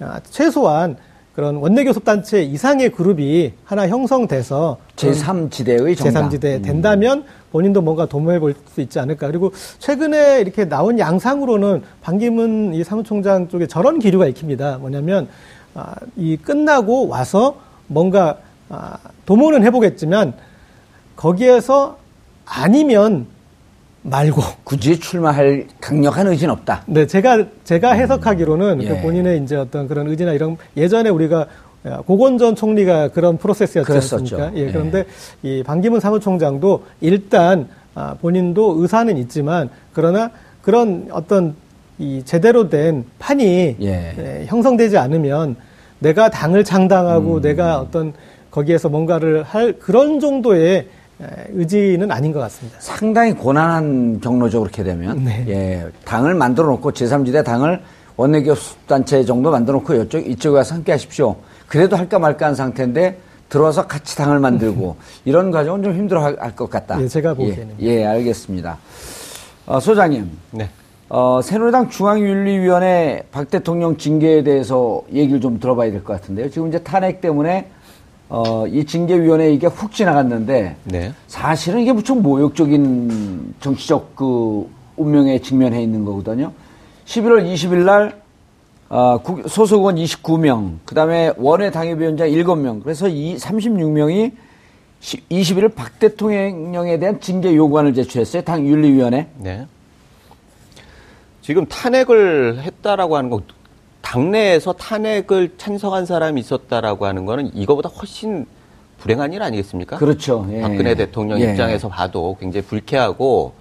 [0.00, 0.96] 아, 최소한
[1.34, 6.30] 그런 원내교섭단체 이상의 그룹이 하나 형성돼서 제3지대의 정당.
[6.30, 9.26] 제3지대 된다면 본인도 뭔가 도모해 볼 수 있지 않을까.
[9.26, 14.78] 그리고 최근에 이렇게 나온 양상으로는 반기문 이 사무총장 쪽에 저런 기류가 익힙니다.
[14.78, 15.26] 뭐냐면
[15.74, 20.34] 아, 이 끝나고 와서 뭔가 아, 도모는 해보겠지만
[21.14, 21.98] 거기에서
[22.44, 23.26] 아니면
[24.02, 26.84] 말고 굳이 출마할 강력한 의지는 없다.
[26.86, 28.82] 네, 제가 제가 해석하기로는 음.
[28.82, 29.00] 예.
[29.02, 31.46] 본인의 이제 어떤 그런 의지나 이런 예전에 우리가
[32.06, 34.52] 고건 전 총리가 그런 프로세스였지 않습니까?
[34.54, 35.04] 예, 그런데
[35.44, 35.58] 예.
[35.58, 40.30] 이 반기문 사무총장도 일단 아, 본인도 의사는 있지만 그러나
[40.62, 41.54] 그런 어떤
[41.98, 44.14] 이 제대로 된 판이 예.
[44.18, 45.56] 예, 형성되지 않으면
[45.98, 47.42] 내가 당을 창당하고 음.
[47.42, 48.12] 내가 어떤
[48.50, 50.88] 거기에서 뭔가를 할 그런 정도의
[51.54, 52.78] 의지는 아닌 것 같습니다.
[52.80, 55.24] 상당히 고난한 경로죠, 그렇게 되면.
[55.24, 55.44] 네.
[55.48, 57.80] 예, 당을 만들어 놓고 제3지대 당을
[58.16, 61.36] 원내교섭단체 정도 만들어 놓고 이쪽, 이쪽에 와서 함께 하십시오.
[61.68, 66.68] 그래도 할까 말까 한 상태인데 들어와서 같이 당을 만들고 이런 과정은 좀 힘들어 할 것
[66.68, 67.00] 같다.
[67.00, 67.76] 예, 제가 보기에는.
[67.80, 68.76] 예, 예 알겠습니다.
[69.66, 70.30] 어, 소장님.
[70.52, 70.68] 네.
[71.08, 76.50] 어, 새누리당 중앙윤리위원회 박 대통령 징계에 대해서 얘기를 좀 들어봐야 될 것 같은데요.
[76.50, 77.68] 지금 이제 탄핵 때문에
[78.28, 81.12] 어, 이 징계위원회 이게 훅 지나갔는데 네.
[81.28, 86.52] 사실은 이게 무척 모욕적인 정치적 그 운명에 직면해 있는 거거든요.
[87.04, 88.20] 11월 20일 날
[88.88, 94.32] 어, 소속 의원 29명, 그 다음에 원외 당협위원장 7명, 그래서 이 36명이
[95.00, 98.42] 21일 박 대통령에 대한 징계 요구안을 제출했어요.
[98.42, 99.26] 당 윤리위원회.
[99.38, 99.66] 네.
[101.46, 103.40] 지금 탄핵을 했다라고 하는 거
[104.02, 108.46] 당내에서 탄핵을 찬성한 사람이 있었다라고 하는 거는 이거보다 훨씬
[108.98, 109.96] 불행한 일 아니겠습니까?
[109.98, 110.44] 그렇죠.
[110.50, 110.60] 예.
[110.60, 111.52] 박근혜 대통령 예.
[111.52, 113.52] 입장에서 봐도 굉장히 불쾌하고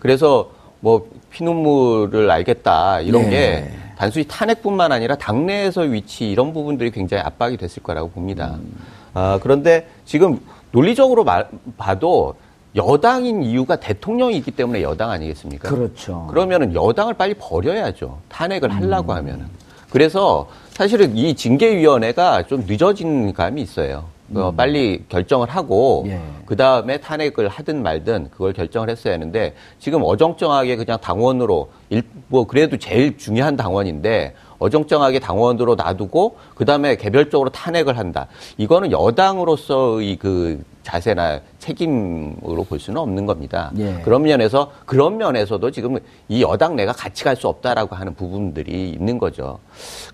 [0.00, 3.30] 그래서 뭐 피눈물을 알겠다 이런 예.
[3.30, 8.56] 게 단순히 탄핵뿐만 아니라 당내에서 위치 이런 부분들이 굉장히 압박이 됐을 거라고 봅니다.
[8.58, 8.74] 음.
[9.14, 10.40] 아, 그런데 지금
[10.72, 12.34] 논리적으로 말, 봐도
[12.76, 15.68] 여당인 이유가 대통령이 있기 때문에 여당 아니겠습니까?
[15.68, 16.26] 그렇죠.
[16.28, 18.18] 그러면은 여당을 빨리 버려야죠.
[18.28, 19.16] 탄핵을 하려고 음.
[19.16, 19.46] 하면은.
[19.90, 24.04] 그래서 사실은 이 징계위원회가 좀 늦어진 감이 있어요.
[24.34, 24.56] 어, 음.
[24.56, 26.20] 빨리 결정을 하고 예.
[26.46, 32.46] 그 다음에 탄핵을 하든 말든 그걸 결정을 했어야 하는데 지금 어정쩡하게 그냥 당원으로 일, 뭐
[32.46, 38.28] 그래도 제일 중요한 당원인데 어정쩡하게 당원으로 놔두고 그 다음에 개별적으로 탄핵을 한다.
[38.56, 43.70] 이거는 여당으로서의 그 자세나 책임으로 볼 수는 없는 겁니다.
[43.78, 44.00] 예.
[44.02, 49.18] 그런 면에서 그런 면에서도 지금 이 여당 내가 같이 갈 수 없다라고 하는 부분들이 있는
[49.18, 49.60] 거죠.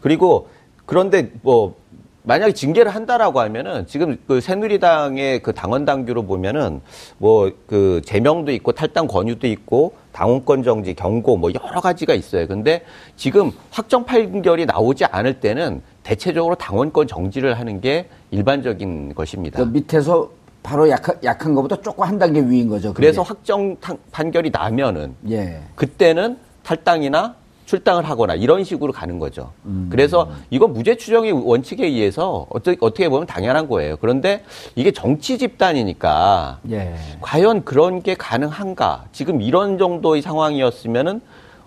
[0.02, 0.48] 그리고
[0.84, 1.74] 그런데 뭐
[2.22, 6.80] 만약에 징계를 한다라고 하면은 지금 그 새누리당의 그 당원 당규로 보면은
[7.18, 12.46] 뭐 그 제명도 있고 탈당 권유도 있고 당원권 정지 경고 뭐 여러 가지가 있어요.
[12.48, 12.82] 근데
[13.16, 19.58] 지금 확정 판결이 나오지 않을 때는 대체적으로 당원권 정지를 하는 게 일반적인 것입니다.
[19.58, 20.28] 그 밑에서
[20.66, 22.92] 바로 약한, 약한 것보다 조금 한 단계 위인 거죠.
[22.92, 23.06] 그게.
[23.06, 23.76] 그래서 확정
[24.10, 25.60] 판결이 나면은 예.
[25.76, 29.52] 그때는 탈당이나 출당을 하거나 이런 식으로 가는 거죠.
[29.64, 29.86] 음.
[29.90, 33.96] 그래서 이건 무죄 추정의 원칙에 의해서 어떻게, 어떻게 보면 당연한 거예요.
[33.98, 34.42] 그런데
[34.74, 36.96] 이게 정치 집단이니까 예.
[37.20, 39.04] 과연 그런 게 가능한가?
[39.12, 41.20] 지금 이런 정도의 상황이었으면은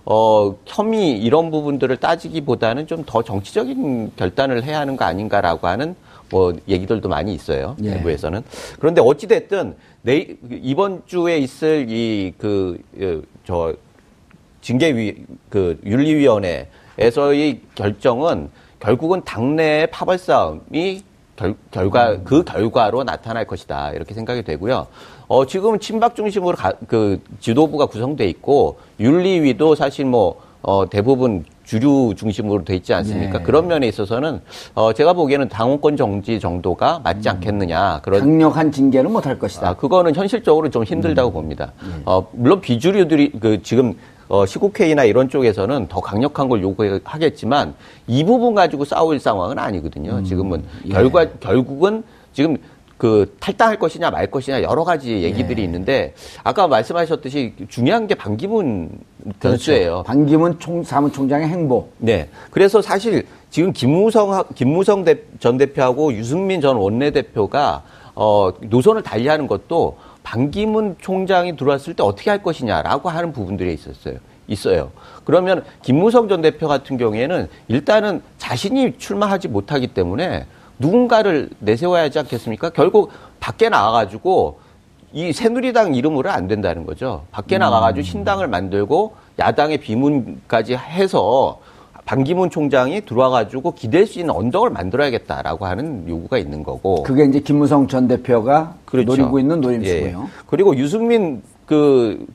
[0.04, 5.96] 어, 혐의 이런 부분들을 따지기보다는 좀 더 정치적인 결단을 해야 하는 거 아닌가라고 하는
[6.30, 7.76] 뭐 얘기들도 많이 있어요.
[7.84, 7.96] 예.
[7.96, 8.44] 내부에서는.
[8.80, 12.80] 그런데 어찌 됐든 내, 이번 주에 있을 이 그,
[13.46, 13.74] 저,
[14.62, 15.16] 징계위
[15.50, 21.04] 그 윤리위원회에서의 결정은 결국은 당내의 파벌 싸움이
[21.36, 22.24] 결, 결과 음.
[22.26, 24.88] 그 결과로 나타날 것이다 이렇게 생각이 되고요.
[25.28, 32.14] 어 지금은 친박 중심으로 가, 그 지도부가 구성돼 있고 윤리위도 사실 뭐 어, 대부분 주류
[32.18, 33.38] 중심으로 돼 있지 않습니까?
[33.38, 33.44] 네.
[33.44, 34.42] 그런 면에 있어서는
[34.76, 37.36] 어, 제가 보기에는 당원권 정지 정도가 맞지 음.
[37.36, 38.02] 않겠느냐.
[38.02, 39.70] 그런 강력한 징계는 못할 것이다.
[39.70, 41.34] 아, 그거는 현실적으로 좀 힘들다고 음.
[41.34, 41.72] 봅니다.
[41.82, 42.02] 네.
[42.06, 43.94] 어, 물론 비주류들이 그 지금
[44.28, 47.74] 어, 시국회의나 이런 쪽에서는 더 강력한 걸 요구하겠지만
[48.08, 50.18] 이 부분 가지고 싸울 상황은 아니거든요.
[50.18, 50.90] 음, 지금은 예.
[50.90, 52.58] 결과 결국은 지금
[53.00, 55.66] 그 탈당할 것이냐 말 것이냐 여러 가지 얘기들이 예.
[55.66, 58.90] 있는데 아까 말씀하셨듯이 중요한 게 반기문
[59.40, 59.90] 변수예요.
[59.90, 60.04] 그렇죠.
[60.04, 61.88] 반기문 총 사무총장의 행보.
[61.98, 62.28] 네.
[62.52, 67.84] 그래서 사실 지금 김무성 김무성 대, 전 대표하고 유승민 전 원내대표가
[68.16, 74.16] 어 노선을 달리하는 것도 반기문 총장이 들어왔을 때 어떻게 할 것이냐라고 하는 부분들이 있었어요.
[74.50, 74.92] 있어요.
[75.24, 80.46] 그러면 김무성 전 대표 같은 경우에는 일단은 자신이 출마하지 못하기 때문에
[80.80, 82.70] 누군가를 내세워야 하지 않겠습니까?
[82.70, 84.60] 결국 밖에 나와가지고
[85.12, 87.24] 이 새누리당 이름으로 안 된다는 거죠.
[87.32, 87.60] 밖에 음.
[87.60, 91.60] 나가가지고 신당을 만들고 야당의 비문까지 해서
[92.06, 97.04] 반기문 총장이 들어와가지고 기댈 수 있는 언덕을 만들어야겠다라고 하는 요구가 있는 거고.
[97.04, 99.08] 그게 이제 김무성 전 대표가 그렇죠.
[99.08, 100.22] 노리고 있는 노림수고요.
[100.24, 100.42] 예.
[100.48, 102.26] 그리고 유승민 그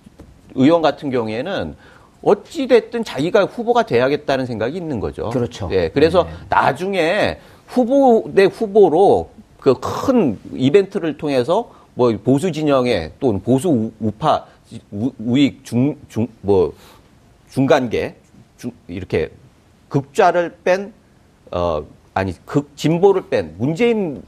[0.55, 1.75] 의원 같은 경우에는
[2.23, 5.31] 어찌 됐든 자기가 후보가 돼야겠다는 생각이 있는 거죠.
[5.31, 5.69] 그렇죠.
[5.73, 5.89] 예.
[5.89, 6.31] 그래서 네.
[6.49, 7.39] 나중에
[7.75, 14.47] 후보 대 후보로 그 큰 이벤트를 통해서 뭐 보수 진영의 또는 보수 우파
[14.93, 16.73] 우, 우익 중 중 뭐
[17.51, 18.17] 중간계
[18.59, 19.31] 중, 이렇게
[19.89, 20.93] 극좌를 뺀
[21.51, 21.85] 어
[22.15, 24.23] 아니 극 진보를 뺀 문재인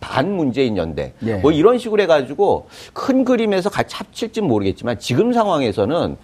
[0.00, 1.36] 반 문재인 연대 예.
[1.36, 6.16] 뭐 이런 식으로 해가지고 큰 그림에서 같이 합칠지 모르겠지만 지금 상황에서는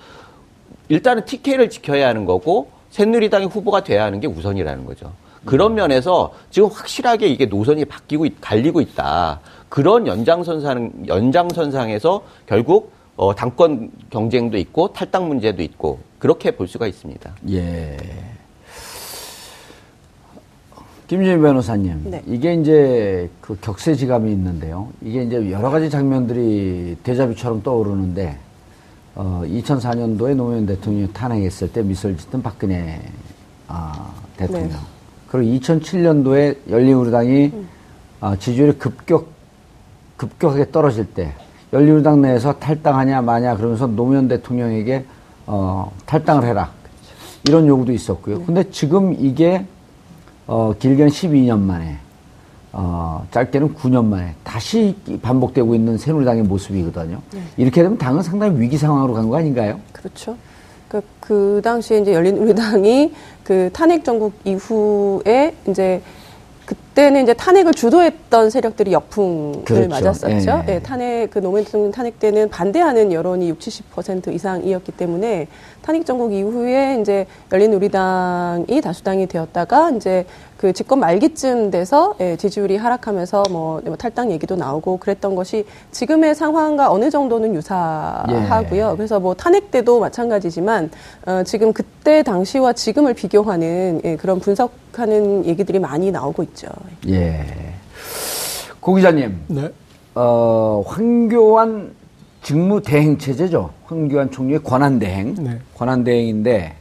[0.88, 5.12] 일단은 TK를 지켜야 하는 거고 새누리당의 후보가 돼야 하는 게 우선이라는 거죠.
[5.44, 9.40] 그런 면에서 지금 확실하게 이게 노선이 바뀌고 갈리고 있다.
[9.68, 17.34] 그런 연장선상 연장선상에서 결국 어, 당권 경쟁도 있고 탈당 문제도 있고 그렇게 볼 수가 있습니다.
[17.50, 17.96] 예.
[21.08, 22.22] 김준희 변호사님, 네.
[22.26, 24.88] 이게 이제 그 격세지감이 있는데요.
[25.00, 28.38] 이게 이제 여러 가지 장면들이 대자뷰처럼 떠오르는데,
[29.14, 33.00] 어, 2004년도에 노무현 대통령이 탄핵했을 때 미소를 짓던 박근혜
[33.68, 34.68] 아, 대통령.
[34.68, 34.97] 네.
[35.30, 37.68] 그리고 2007년도에 열린우리당이 음.
[38.20, 39.28] 아, 지지율이 급격
[40.16, 41.34] 급격하게 떨어질 때
[41.72, 45.04] 열린우리당 내에서 탈당하냐 마냐 그러면서 노무현 대통령에게
[45.46, 46.70] 어, 탈당을 해라
[47.46, 48.38] 이런 요구도 있었고요.
[48.38, 48.44] 네.
[48.44, 49.64] 근데 지금 이게
[50.46, 51.98] 어, 길게는 12년 만에,
[52.72, 57.20] 어, 짧게는 9년 만에 다시 반복되고 있는 새누리당의 모습이거든요.
[57.32, 57.42] 네.
[57.58, 59.78] 이렇게 되면 당은 상당히 위기 상황으로 간 거 아닌가요?
[59.92, 60.36] 그렇죠.
[60.88, 63.12] 그, 그 당시에 이제 열린 우리 당이
[63.44, 66.02] 그 탄핵 정국 이후에 이제
[66.68, 69.88] 그때는 이제 탄핵을 주도했던 세력들이 역풍을 그렇죠.
[69.88, 70.64] 맞았었죠.
[70.68, 70.74] 예.
[70.74, 75.46] 예, 탄핵 그 노무현 대통령 탄핵 때는 반대하는 여론이 60, 70% 이상이었기 때문에
[75.80, 80.26] 탄핵 정국 이후에 이제 열린 우리당이 다수당이 되었다가 이제
[80.58, 86.34] 그 집권 말기쯤 돼서 예, 지지율이 하락하면서 뭐, 뭐 탈당 얘기도 나오고 그랬던 것이 지금의
[86.34, 88.90] 상황과 어느 정도는 유사하고요.
[88.92, 88.96] 예.
[88.96, 90.90] 그래서 뭐 탄핵 때도 마찬가지지만
[91.26, 96.66] 어, 지금 그때 당시와 지금을 비교하는 예, 그런 분석하는 얘기들이 많이 나오고 있죠.
[97.08, 97.46] 예.
[98.80, 99.40] 고 기자님.
[99.46, 99.70] 네.
[100.16, 101.94] 어, 황교안
[102.42, 103.70] 직무 대행 체제죠.
[103.84, 105.36] 황교안 총리의 권한 대행.
[105.38, 105.58] 네.
[105.76, 106.77] 권한 대행인데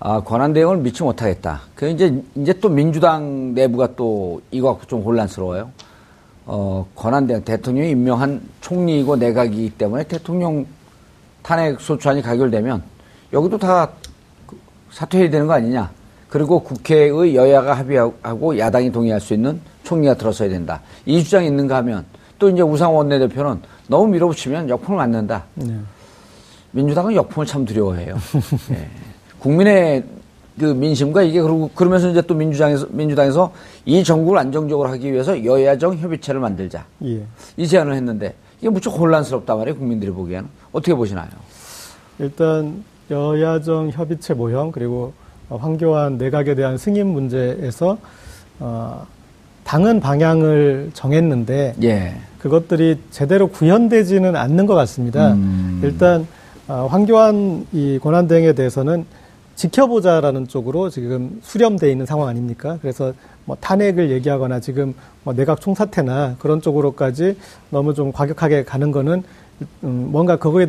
[0.00, 1.62] 아, 권한 대응을 미치 못하겠다.
[1.74, 5.70] 그 이제 이제 또 민주당 내부가 또 이거 갖고 좀 혼란스러워요.
[6.46, 10.66] 어, 권한 대응 대통령이 임명한 총리이고 내각이기 때문에 대통령
[11.42, 12.82] 탄핵 소추안이 가결되면
[13.32, 13.90] 여기도 다
[14.92, 15.90] 사퇴해야 되는 거 아니냐.
[16.28, 20.80] 그리고 국회의 여야가 합의하고 야당이 동의할 수 있는 총리가 들어서야 된다.
[21.06, 22.04] 이 주장이 있는가 하면
[22.38, 25.44] 또 이제 우상 원내대표는 너무 밀어붙이면 역풍을 맞는다.
[25.54, 25.74] 네.
[26.70, 28.14] 민주당은 역풍을 참 두려워해요.
[28.68, 28.88] 네.
[29.48, 30.04] 국민의
[30.58, 33.50] 그 민심과 이게 그러고 그러면서 이제 또 민주당에서 민주당에서
[33.86, 36.84] 이 정국을 안정적으로 하기 위해서 여야정 협의체를 만들자.
[37.04, 37.22] 예.
[37.56, 39.78] 이 제안을 했는데 이게 무척 혼란스럽단 말이에요.
[39.78, 41.28] 국민들이 보기에는 어떻게 보시나요?
[42.18, 45.14] 일단 여야정 협의체 모형 그리고
[45.48, 47.96] 황교안 내각에 대한 승인 문제에서
[48.58, 49.06] 어,
[49.64, 52.16] 당은 방향을 정했는데 예.
[52.38, 55.32] 그것들이 제대로 구현되지는 않는 것 같습니다.
[55.32, 55.80] 음.
[55.82, 56.26] 일단
[56.66, 59.06] 어, 황교안 이 권한대행에 대해서는
[59.58, 62.78] 지켜보자라는 쪽으로 지금 수렴돼 있는 상황 아닙니까?
[62.80, 63.12] 그래서
[63.44, 64.94] 뭐 탄핵을 얘기하거나 지금
[65.24, 67.36] 뭐 내각 총사퇴나 그런 쪽으로까지
[67.70, 69.24] 너무 좀 과격하게 가는 거는
[69.82, 70.68] 음, 뭔가 그거에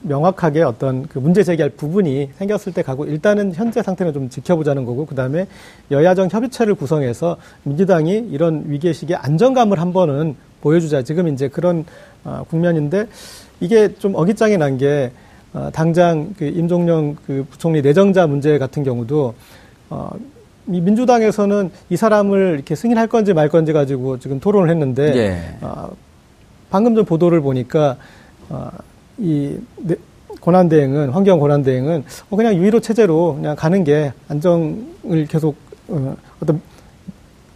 [0.00, 5.04] 명확하게 어떤 그 문제 제기할 부분이 생겼을 때 가고 일단은 현재 상태는 좀 지켜보자는 거고
[5.04, 5.46] 그 다음에
[5.90, 11.84] 여야정 협의체를 구성해서 민주당이 이런 위기의 시기에 안정감을 한 번은 보여주자 지금 이제 그런
[12.24, 13.06] 어, 국면인데
[13.60, 15.12] 이게 좀 어깃장이 난게
[15.52, 19.34] 어, 당장 그 임종영 그 부총리 내정자 문제 같은 경우도
[19.90, 20.10] 어,
[20.68, 25.56] 이 민주당에서는 이 사람을 이렇게 승인할 건지 말 건지 가지고 지금 토론을 했는데 예.
[25.60, 25.90] 어,
[26.70, 27.96] 방금 전 보도를 보니까
[28.48, 28.70] 어,
[29.18, 29.96] 이 네,
[30.40, 35.56] 권한 대행은 환경 권한 대행은 어, 그냥 유일호 체제로 그냥 가는 게 안정을 계속
[35.88, 36.60] 어, 어떤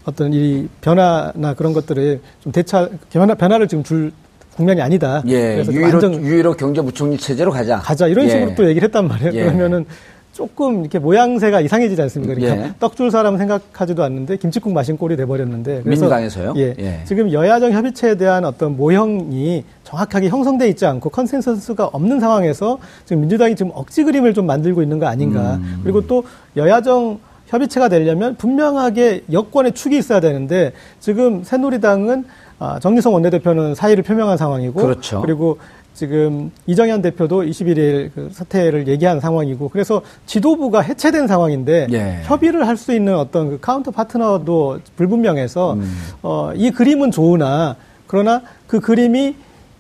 [0.04, 4.12] 어떤 이 변화나 그런 것들을 좀 대차 변화 변화를 지금 줄
[4.56, 5.22] 국면이 아니다.
[5.26, 7.78] 예, 그래서 유일호, 안정, 유일호 경제부총리 체제로 가자.
[7.78, 8.06] 가자.
[8.06, 8.30] 이런 예.
[8.30, 9.32] 식으로 또 얘기를 했단 말이에요.
[9.34, 9.44] 예.
[9.44, 9.84] 그러면은
[10.32, 12.34] 조금 이렇게 모양새가 이상해지지 않습니까?
[12.34, 12.72] 그러니까 예.
[12.80, 15.82] 떡줄 사람 생각하지도 않는데 김치국 마신 꼴이 돼버렸는데.
[15.84, 16.54] 민주당에서요?
[16.56, 17.00] 예, 예.
[17.04, 23.54] 지금 여야정 협의체에 대한 어떤 모형이 정확하게 형성돼 있지 않고 consensus가 없는 상황에서 지금 민주당이
[23.54, 25.54] 지금 억지 그림을 좀 만들고 있는 거 아닌가.
[25.54, 25.80] 음.
[25.84, 26.24] 그리고 또
[26.56, 27.20] 여야정
[27.54, 32.24] 협의체가 되려면 분명하게 여권의 축이 있어야 되는데 지금 새누리당은
[32.58, 35.20] 아, 정진석 원내대표는 사의를 표명한 상황이고 그렇죠.
[35.20, 35.58] 그리고
[35.94, 42.20] 지금 이정현 대표도 21일 그 사퇴를 얘기한 상황이고 그래서 지도부가 해체된 상황인데 예.
[42.24, 45.96] 협의를 할 수 있는 어떤 그 counter partner도 불분명해서 음.
[46.22, 47.76] 어, 이 그림은 좋으나
[48.08, 49.36] 그러나 그 그림이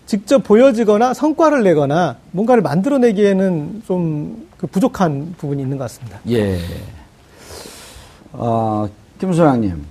[0.06, 6.18] 직접 보여지거나 성과를 내거나 뭔가를 만들어내기에는 좀 그 부족한 부분이 있는 것 같습니다.
[6.30, 6.58] 예.
[8.36, 9.84] 어, 김소장님.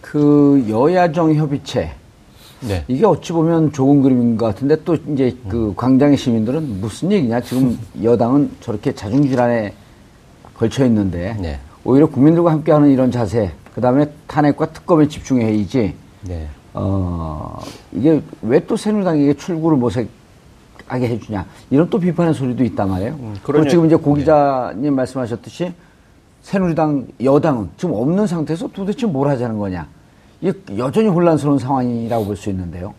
[0.00, 1.90] 그 여야정 협의체
[2.60, 2.84] 네.
[2.88, 7.78] 이게 어찌 보면 좋은 그림인 것 같은데 또 이제 그 광장의 시민들은 무슨 얘기냐 지금
[8.02, 9.74] 여당은 저렇게 자중질환에
[10.54, 11.58] 걸쳐 있는데 네.
[11.84, 16.48] 오히려 국민들과 함께하는 이런 자세 그 다음에 탄핵과 특검에 집중해야지 네.
[16.74, 17.60] 어
[17.92, 23.12] 이게 왜 또 새누리당에게 출구를 모색하게 해주냐 이런 또 비판의 소리도 있단 말이에요.
[23.14, 24.20] 음, 그리고 지금 이제 고 네.
[24.20, 24.90] 기자님 네.
[24.90, 25.72] 말씀하셨듯이
[26.48, 29.86] 새누리당 여당은 지금 없는 상태에서 도대체 뭘 하자는 거냐.
[30.40, 32.94] 이게 여전히 혼란스러운 상황이라고 볼 수 있는데요.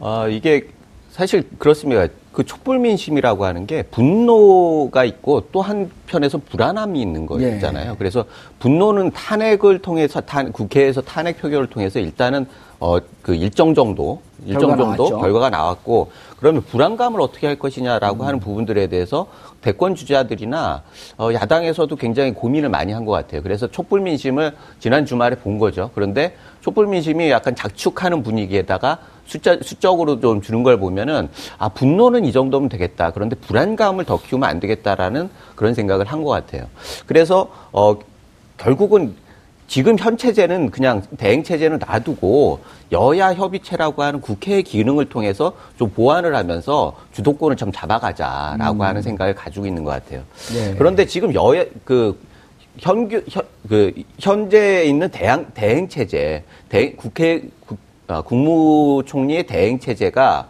[0.00, 0.66] 아, 이게
[1.10, 2.06] 사실 그렇습니다.
[2.32, 7.90] 그 촛불 민심이라고 하는 게 분노가 있고 또 한편에서 불안함이 있는 거잖아요.
[7.92, 7.96] 예.
[7.98, 8.24] 그래서
[8.58, 12.46] 분노는 탄핵을 통해서 탄, 국회에서 탄핵 표결을 통해서 일단은
[12.78, 15.18] 어, 그 일정 정도, 일정 결과 정도 나왔죠.
[15.18, 18.26] 결과가 나왔고, 그러면 불안감을 어떻게 할 것이냐라고 음.
[18.28, 19.26] 하는 부분들에 대해서
[19.62, 20.82] 대권 주자들이나
[21.16, 23.42] 어, 야당에서도 굉장히 고민을 많이 한 것 같아요.
[23.42, 25.90] 그래서 촛불 민심을 지난 주말에 본 거죠.
[25.94, 32.32] 그런데 촛불 민심이 약간 작축하는 분위기에다가 숫자, 수적으로 좀 주는 걸 보면은, 아, 분노는 이
[32.32, 33.10] 정도면 되겠다.
[33.12, 36.66] 그런데 불안감을 더 키우면 안 되겠다라는 그런 생각을 한 것 같아요.
[37.06, 37.96] 그래서, 어,
[38.56, 39.14] 결국은
[39.66, 42.60] 지금 현 체제는 그냥 대행 체제는 놔두고
[42.92, 48.80] 여야 협의체라고 하는 국회의 기능을 통해서 좀 보완을 하면서 주도권을 좀 잡아가자라고 음.
[48.82, 50.22] 하는 생각을 가지고 있는 것 같아요.
[50.54, 50.74] 네.
[50.78, 52.18] 그런데 지금 여야 그
[52.78, 60.48] 현규 현, 그 현재 있는 대행 대행 체제 대 국회 국, 아, 국무총리의 대행 체제가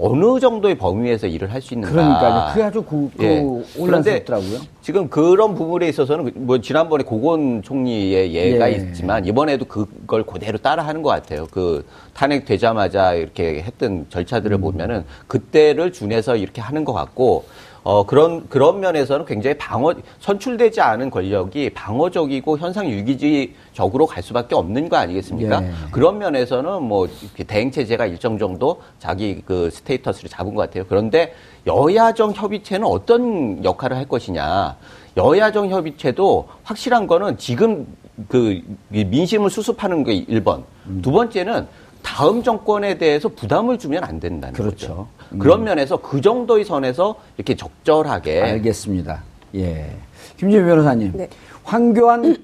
[0.00, 1.92] 어느 정도의 범위에서 일을 할 수 있는가.
[1.92, 2.48] 그러니까요.
[2.52, 3.80] 그게 아주 그, 그 예.
[3.82, 4.60] 온란스럽더라고요.
[4.80, 8.76] 지금 그런 부분에 있어서는 그뭐 지난번에 고건 총리의 예가 예.
[8.76, 11.46] 있지만 이번에도 그걸 그대로 따라하는 것 같아요.
[11.50, 11.84] 그
[12.14, 14.60] 탄핵 되자마자 이렇게 했던 절차들을 음.
[14.60, 17.44] 보면은 그때를 준해서 이렇게 하는 것 같고
[17.88, 24.90] 어, 그런, 그런 면에서는 굉장히 방어, 선출되지 않은 권력이 방어적이고 현상 유기적으로 갈 수밖에 없는
[24.90, 25.62] 거 아니겠습니까?
[25.64, 25.70] 예.
[25.90, 27.08] 그런 면에서는 뭐,
[27.46, 30.84] 대행 체제가 일정 정도 자기 그 스테이터스를 잡은 것 같아요.
[30.86, 31.32] 그런데
[31.66, 34.76] 여야정 협의체는 어떤 역할을 할 것이냐.
[35.16, 37.86] 여야정 협의체도 확실한 거는 지금
[38.28, 38.60] 그
[38.90, 40.64] 민심을 수습하는 게 1번.
[40.88, 41.00] 음.
[41.00, 41.66] 두 번째는
[42.02, 44.88] 다음 정권에 대해서 부담을 주면 안 된다는 그렇죠.
[44.88, 45.08] 거죠.
[45.32, 45.38] 음.
[45.38, 49.22] 그런 면에서 그 정도의 선에서 이렇게 적절하게 알겠습니다.
[49.56, 49.96] 예.
[50.36, 51.12] 김재미 변호사님.
[51.14, 51.28] 네.
[51.64, 52.36] 황교안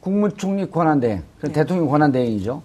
[0.00, 1.52] 국무총리 권한대행, 네.
[1.52, 2.62] 대통령 권한대행이죠.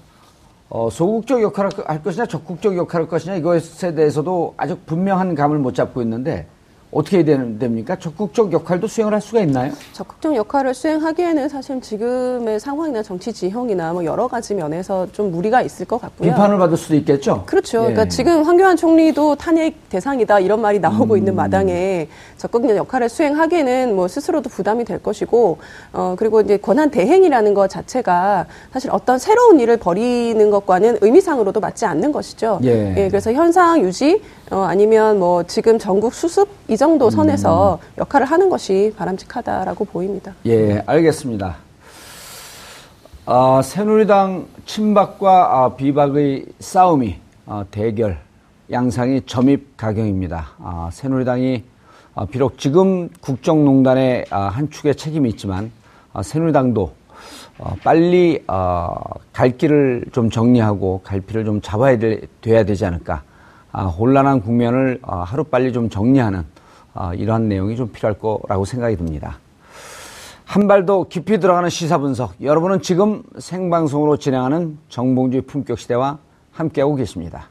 [0.70, 5.76] 어, 소극적 역할을 할 것이냐, 적극적 역할을 할 것이냐, 이것에 대해서도 아주 분명한 감을 못
[5.76, 6.48] 잡고 있는데,
[6.96, 7.98] 어떻게 해야 됩니까?
[8.00, 9.74] 적극적 역할도 수행을 할 수가 있나요?
[9.92, 15.86] 적극적 역할을 수행하기에는 사실 지금의 상황이나 정치 지형이나 뭐 여러 가지 면에서 좀 무리가 있을
[15.86, 16.32] 것 같고요.
[16.32, 17.44] 비판을 받을 수도 있겠죠.
[17.48, 17.80] 그렇죠.
[17.80, 17.82] 예.
[17.88, 21.18] 그러니까 지금 황교안 총리도 탄핵 대상이다 이런 말이 나오고 음.
[21.18, 25.58] 있는 마당에 적극적 역할을 수행하기에는 뭐 스스로도 부담이 될 것이고
[25.92, 31.86] 어 그리고 이제 권한 대행이라는 것 자체가 사실 어떤 새로운 일을 벌이는 것과는 의미상으로도 맞지
[31.86, 32.62] 않는 것이죠.
[32.64, 32.96] 예.
[32.96, 34.22] 예 그래서 현상 유지
[34.52, 38.00] 어 아니면 뭐 지금 전국 수습 이 정도 선에서 음.
[38.00, 40.34] 역할을 하는 것이 바람직하다라고 보입니다.
[40.46, 41.56] 예, 알겠습니다.
[43.26, 47.16] 아, 새누리당 친박과 아, 비박의 싸움이
[47.48, 48.20] 아, 대결
[48.72, 50.50] 양상이 점입 가경입니다.
[50.60, 51.64] 아, 새누리당이
[52.14, 55.72] 아, 비록 지금 국정농단의 아, 한 축에 책임이 있지만
[56.14, 56.94] 아, 새누리당도
[57.58, 58.94] 어, 빨리 어,
[59.34, 63.24] 갈 길을 좀 정리하고 갈피를 좀 잡아야 되, 돼야 되지 않을까.
[63.78, 66.46] 아, 혼란한 국면을 아, 하루빨리 좀 정리하는
[66.94, 69.40] 아, 이러한 내용이 좀 필요할 거라고 생각이 듭니다.
[70.46, 72.36] 한 발 더 깊이 들어가는 시사 분석.
[72.42, 76.20] 여러분은 지금 생방송으로 진행하는 정봉주의 품격 시대와
[76.54, 77.48] 함께하고 계십니다.